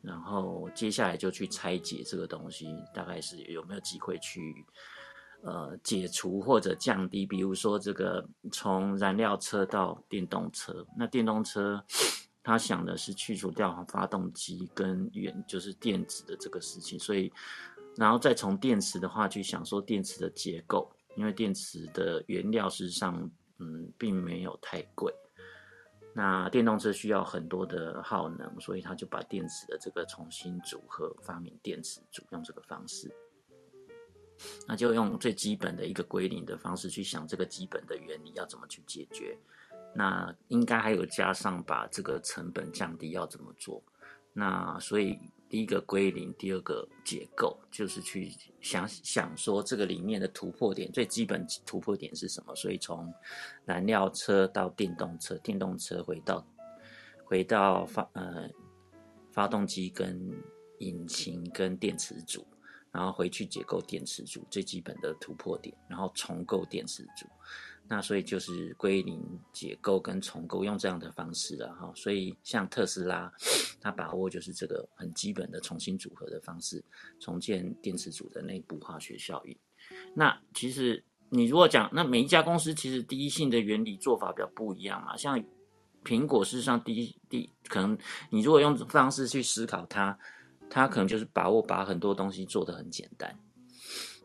[0.00, 4.64] 然后接下来就去拆解这个东西，大概是有没有机会去
[5.42, 11.84] 呃解除或者降低，比如说这个从燃料车到电动车，那电动车
[12.42, 17.30] 他想的是去除掉发动机跟原就是电子的这个事情，所以
[17.94, 25.12] 然后再从电池的话去想说电池的结构，因为电池的原料事实上嗯并没有太贵。
[26.18, 33.08] 那电动车需要很多的耗能，所以他就把电池的这个重新组合，发明电池组，用这个方式。
[34.66, 39.38] 那就用最基本的一个归零的方式去想这个基本的原理要怎么去解决。
[39.94, 43.80] 那应该还有加上把这个成本降低要怎么做？
[44.32, 45.16] 那所以。
[45.48, 48.30] 第一个归零，第二个解构，就是去
[48.60, 52.54] 想想说这个里面的突破点，最基本突破点是什么？
[52.54, 53.12] 所以从
[53.64, 56.46] 燃料车到电动车，电动车回到
[57.24, 58.48] 回到发呃
[59.32, 60.20] 发动机跟
[60.80, 62.46] 引擎跟电池组，
[62.92, 67.26] 然后回去解构电池组最基本的突破点，然后重构电池组。
[67.90, 69.18] 那所以就是归零、
[69.50, 71.90] 解构跟重构，用这样的方式了哈。
[71.96, 73.32] 所以像特斯拉，
[73.80, 76.84] 它把握就是这个很基本的重新组合的方式，
[77.18, 79.56] 重建电池组的内部化学效应。
[80.14, 85.16] 那其实你如果讲，那每一家公司其实第一性的原理做法比较不一样嘛。
[85.16, 85.42] 像
[86.04, 87.96] 苹果事实上第一第可能
[88.28, 90.18] 你如果用方式去思考它，
[90.68, 93.34] 它可能就是把握把很多东西做得很简单。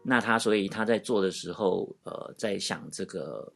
[0.05, 3.49] 那他所以他在做的时候，呃，在想这个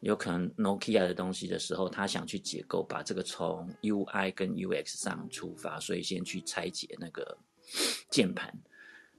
[0.00, 7.34] 有可能 Nokia 的东西的时候，他想去解构，把这个从 UI 跟 UX 上出发，所以先去拆解那个
[8.10, 8.54] 键盘，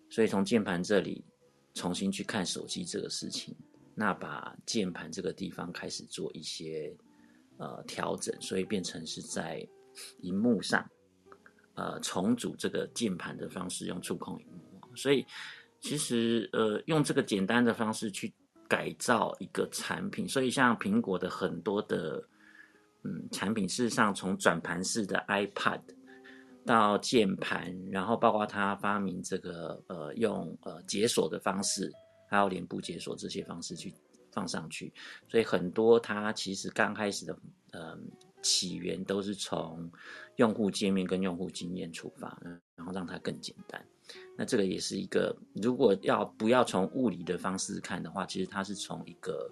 [0.08, 1.26] 所以从键盘这里
[1.74, 3.56] 重新去看手机这个事情，
[3.96, 6.96] 那把键盘这个地方开始做一些
[7.58, 9.68] 呃调整，所以变成是在
[10.20, 10.88] 荧幕上
[11.74, 15.26] 呃重组这个键盘的方式，用触控荧幕，所以。
[15.82, 18.32] 其实，呃，用这个简单的方式去
[18.70, 22.24] 改造一个产品，所以像苹果的很多的，
[23.04, 25.82] 嗯，产品事实上从转盘式的 iPad
[26.66, 31.92] 到键盘，然后包括它发明这个，呃，用呃解锁的方式，
[32.30, 33.92] 还有脸部解锁这些方式去
[34.32, 34.94] 放上去，
[35.28, 37.36] 所以很多它其实刚开始的，
[37.72, 38.00] 嗯，
[38.44, 39.92] 起源都是从
[40.36, 42.40] 用户界面跟用户经验出发，
[42.76, 43.84] 然后让它更简单。
[44.38, 49.50] 那这个也是一个，如果要不要从物理的方式看的话，其实它是从一个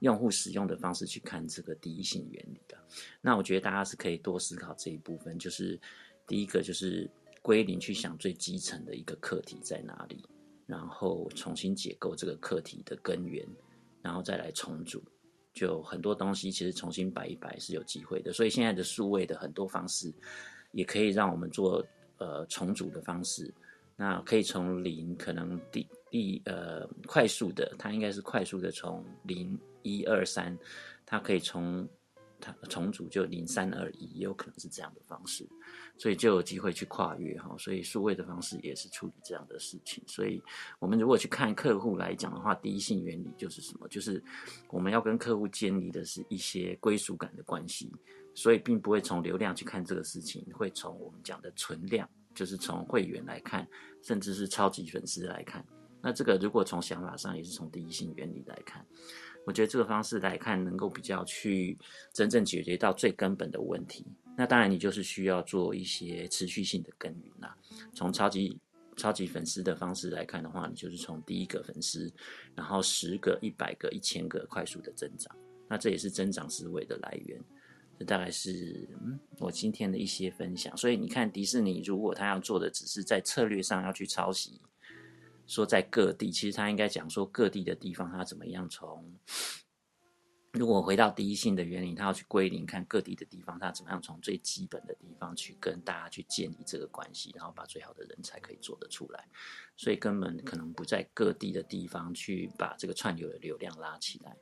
[0.00, 2.76] 用户使用的方式去看这个第一性原理的。
[3.20, 5.80] 那我觉得大家是可以多思考这一部分，就是
[6.26, 7.10] 第一个就是
[7.40, 10.24] 归零去想最基层的一个课题在哪里，
[10.66, 13.46] 然后重新解构这个课题的根源，
[14.02, 15.02] 然后再来重组。
[15.52, 18.32] 就很多东西其实重新摆一摆是有机会的。
[18.32, 20.12] 所以现在的数位的很多方式，
[20.70, 21.84] 也可以让我们做
[22.18, 23.52] 呃重组的方式。
[24.02, 30.58] 那可以从零，可能第第呃快速的，它应该是快速的从零一二三，
[31.06, 31.88] 它可以从
[32.40, 35.48] 它重组就零三二一，也有可能是这样的方式，
[35.96, 37.54] 所以就有机会去跨越哈。
[37.56, 40.02] 所以数位的方式也是处理这样的事情。
[40.08, 40.42] 所以
[40.80, 43.86] 我们如果去看客户来讲的话，第一性原理就是什么？
[43.86, 44.20] 就是
[44.68, 47.88] 我们要跟客户建立的是一些归属感的关系，
[48.34, 53.66] 所以并不会从流量去看这个事情，会从我们讲的存量，就是从会员来看，
[54.02, 55.64] 甚至是超级粉丝来看。
[56.00, 58.84] 那这个如果从想法上也是从第一性原理来看，
[59.46, 61.78] 我觉得这个方式来看能够比较去
[62.12, 64.04] 真正解决到最根本的问题。
[64.36, 67.56] 那当然你就是需要做一些持续性的耕耘啦。
[67.94, 68.58] 从超级
[68.96, 72.12] 超级粉丝的方式来看的话，你就是从第一个粉丝，
[72.54, 75.36] 然后十个、一百个、一千个快速的增长，
[75.68, 77.40] 那这也是增长思维的来源。
[77.98, 78.88] 这大概是
[79.38, 80.76] 我今天的一些分享。
[80.76, 84.60] 所以你看迪士尼如果他要做的只是在策略上要去抄袭。
[85.44, 89.12] 说在各地，其实他应该讲说各地的地方，他怎么样从，
[90.52, 99.28] 如果回到第一性的原理，他要去归零，看各地的地方，他怎么样从最基本的地方去跟大家去建立这个关系，然后把最好的人才可以做得出来，
[99.76, 104.36] 所以根本可能不在各地的地方去把这个串流的流量拉起来，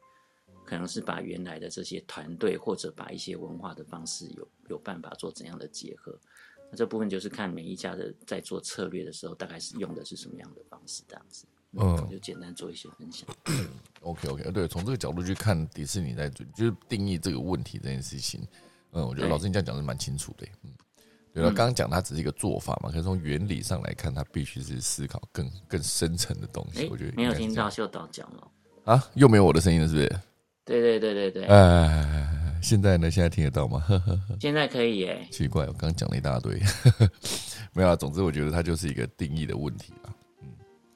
[0.71, 6.17] 可能是把原来的这些团队或者把一些文化的方式有有办法做怎样的结合。
[6.71, 11.45] 那这部分就是看每一家的在做策略的时候，大概是用的是什么样的方式，这样子。
[11.73, 13.29] 嗯，就简单做一些分享。
[14.03, 18.47] OK OK，对，从这个角度去看迪士尼在就是定义这个问题这件事情。
[18.93, 20.47] 嗯，我觉得老师你这样讲是蛮清楚的。
[20.63, 20.71] 嗯，
[21.35, 26.89] 对了，刚刚讲它只是一个做法嘛，可是从原理上来看，它必须是思考更更深层的东西。
[26.89, 28.49] 我觉得没有听到秀导讲了
[28.85, 30.21] 啊，又没有我的声音了，是不是？
[30.79, 31.45] 对对对对对。
[31.47, 32.37] 哎。
[32.63, 33.11] 现在呢？
[33.11, 33.83] 现在听得到吗？
[34.39, 35.27] 现在可以耶。
[35.31, 36.61] 奇怪，我刚刚讲了一大堆，
[37.73, 37.97] 没有啊。
[37.97, 40.13] 总之，我觉得它就是一个定义的问题啊。
[40.43, 40.49] 嗯，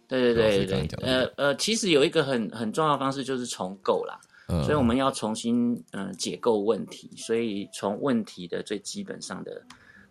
[0.07, 4.21] 对对对对，呃呃，其实有一个很很重要的方式就是重构啦。
[4.49, 9.65] 嗯，所以我们要重新嗯解构问题，所以从问题的最基本上的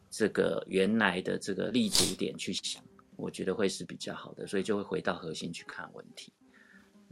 [0.10, 2.84] 这个原来的这个立足点去想，
[3.16, 4.48] 我觉得会是比较好的。
[4.48, 6.34] 所以就会回到核心去看问题。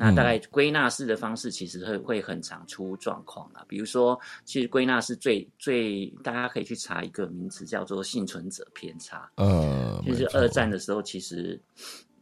[0.02, 3.64] 那大概归纳式的方式，其实会会很常出状况啊。
[3.68, 9.32] 比如说，其实归纳是最最，大家可以去查一个名词，叫做幸存者偏差。
[9.38, 11.62] 嗯，就是二战的时候，其实，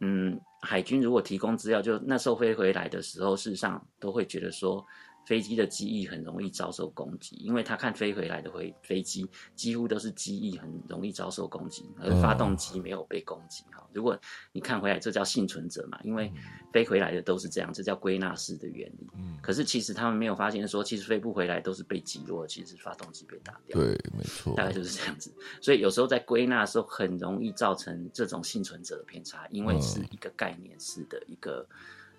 [0.00, 4.84] 嗯，海军如果提供资料，就那时候飞回来的时候，事实上都会觉得说。
[5.30, 9.24] 飞机的机翼很容易遭受攻击，因为他看飞回来的回飞机
[9.54, 13.62] 几乎都是机翼很容易遭受攻击，而发动机没有被攻击。
[13.70, 14.18] 哈，如果
[14.50, 16.00] 你看回来，这叫幸存者嘛？
[16.02, 16.32] 因为
[16.72, 19.06] 飞回来的都是这样，这叫归纳式的原理。
[19.14, 23.80] 嗯，可是其实他们没有发现说，其实飞不回来都是被击落，其实是发动机被打掉。
[23.80, 25.32] 对，没错，大概就是这样子。
[25.60, 31.64] 所以有时候在归纳的时候，很容易造成这种幸存者的偏差，因为是一个概念式的一个。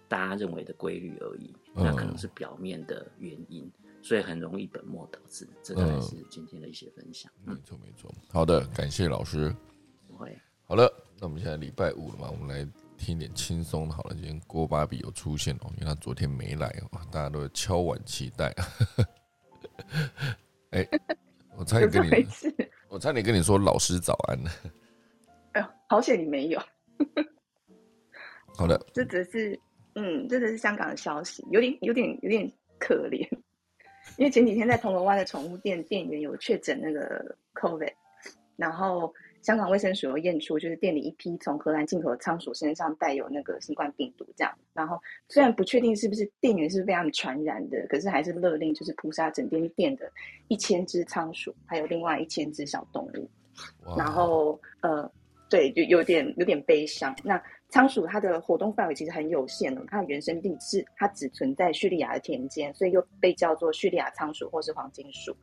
[0.07, 5.47] 大家认为的规律而已，那可能是表面的原因，所以很容易本末倒置。
[5.63, 7.31] 这个是今天的一些分享。
[7.45, 8.13] 没错，没错。
[8.29, 9.55] 好的，感谢老师。
[10.07, 10.37] 不会。
[10.65, 13.95] 好了，那我们现在礼拜五了嘛，我们来听点轻松的。
[13.95, 18.53] 好了，今天郭芭比有出现哦，因为他昨天没来哦，大家都敲碗期待。
[20.71, 20.87] 哎，
[21.57, 22.27] 我差点跟你，
[22.89, 24.49] 我差点跟你说老师早安呢。
[25.53, 26.61] 哎呦，好险你没有。
[28.57, 29.59] 好的，这只是。
[29.95, 33.27] 嗯，这个是香港的消息，有点有点有点可怜，
[34.17, 37.91] 因为前几天在铜锣湾的宠物店店员有确诊那个 COVID，
[38.55, 50.09] 然后香港卫生署又验出，就是店里一批从荷兰进口的仓鼠身上带有那个新冠病毒，这样，然后虽然不确定是不是店员是被他们传染的，可是还是勒令就是扑杀整间店的
[50.47, 53.29] 一千只仓鼠，还有另外一千只小动物，
[53.97, 55.11] 然后呃，
[55.49, 57.43] 对，就有点有点悲伤，那。
[57.71, 65.33] 仓鼠它的活动范围其实很有限的，它的原生地是它只存在叙利亚的田间，所以又被叫做叙利亚仓鼠或是黄金鼠。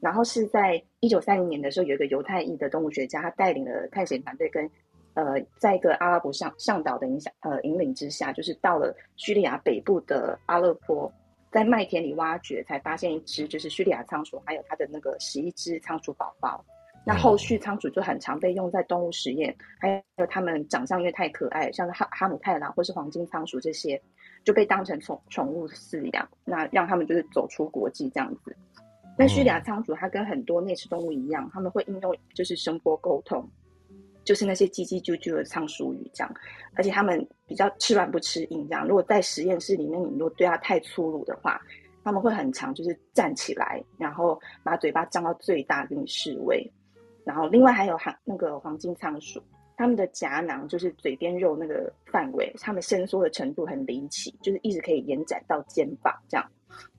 [0.00, 4.70] 然后是在一九三零年的时候，有一个犹太裔的动物学家，他带领了探险团队跟
[5.14, 11.12] 呃，在一个阿拉伯向向导的影响呃引领之下，就是到了叙利亚北部的阿勒颇，
[11.50, 16.64] 在麦田里挖掘，才发现一只就是叙利亚仓鼠，还有它的那个十一只仓鼠宝宝。
[17.04, 24.00] 那后续仓鼠就很常被用在动物实验，还有它们长相因为太可爱，像是哈哈姆太郎或是黄金仓鼠这些，
[24.44, 28.56] 就被当成宠宠物饲养，那让他们就是走出国际这样子。
[29.18, 33.44] 那叙利亚仓鼠它跟很多啮齿动物一样，他们会应用就是声波沟通，
[34.24, 36.34] 就是那些叽叽啾啾的仓鼠语这样，
[36.74, 38.86] 而且他们比较吃软不吃硬这样。
[38.86, 41.60] 如果在实验室里面，你如果对它太粗鲁的话，
[42.04, 46.64] 他们会很长，就是站起来，然后把嘴巴张到最大给你示威。
[47.24, 49.42] 然后，另外还有黄那个黄金仓鼠，
[49.76, 56.46] 它们的颊囊就是嘴边肉那个范围，它们伸缩的程度很离奇，就是一直可以延展到肩膀这样。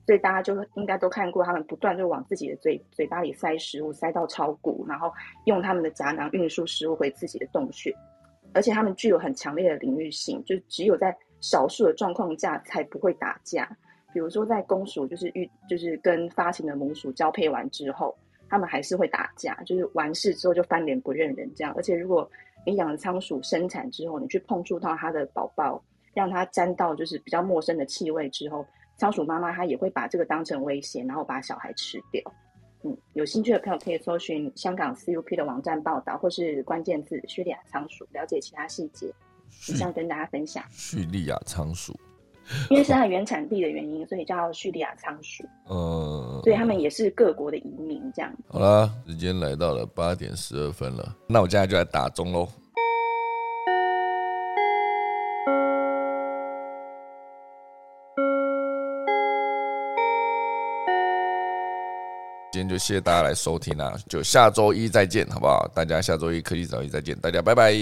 [0.06, 5.10] 所以大家就应该都看过，他们不断就往自己的嘴嘴巴里塞食物，塞到超骨，然后
[5.46, 7.94] 用他们的颊囊运输食物回自己的洞穴，
[8.52, 13.68] 而且他们具有很强烈的领域性，就只有在少数的状况下才不会打架。
[14.12, 18.16] 比如说在公鼠就是遇就是跟发情的母鼠交配完之后，
[18.48, 21.72] 他们还是会打架，就是完事之后就翻脸不认人这样。
[21.76, 22.28] 而且如果
[22.66, 28.66] 你养的仓鼠生产之后，你去碰触到它的宝宝，让它沾到就是比较陌生的气味之后。
[28.96, 32.22] 仓鼠妈妈她也会把这个当成威胁，然后把小孩吃掉。
[32.84, 39.12] 嗯，有兴趣的朋友可以搜寻香港 CUP 的网站报道，或是关键字叙利亚仓鼠，了解其他细节。
[39.68, 40.64] 以上跟大家分享。
[40.70, 41.98] 叙利亚仓鼠，
[42.70, 45.44] 因为是它原产地的原因，所以叫叙利亚仓鼠。
[45.68, 48.02] 嗯，所以他们也是各国的移民。
[48.14, 48.32] 这样。
[48.48, 52.48] 好啦，时间来到了八点十二分了，那我现在就来打钟喽。
[62.52, 65.68] 今天就谢谢大家来收听啊，就下周一再见，好不好？
[65.74, 67.72] 大家下周一科技早一再见，大家拜拜。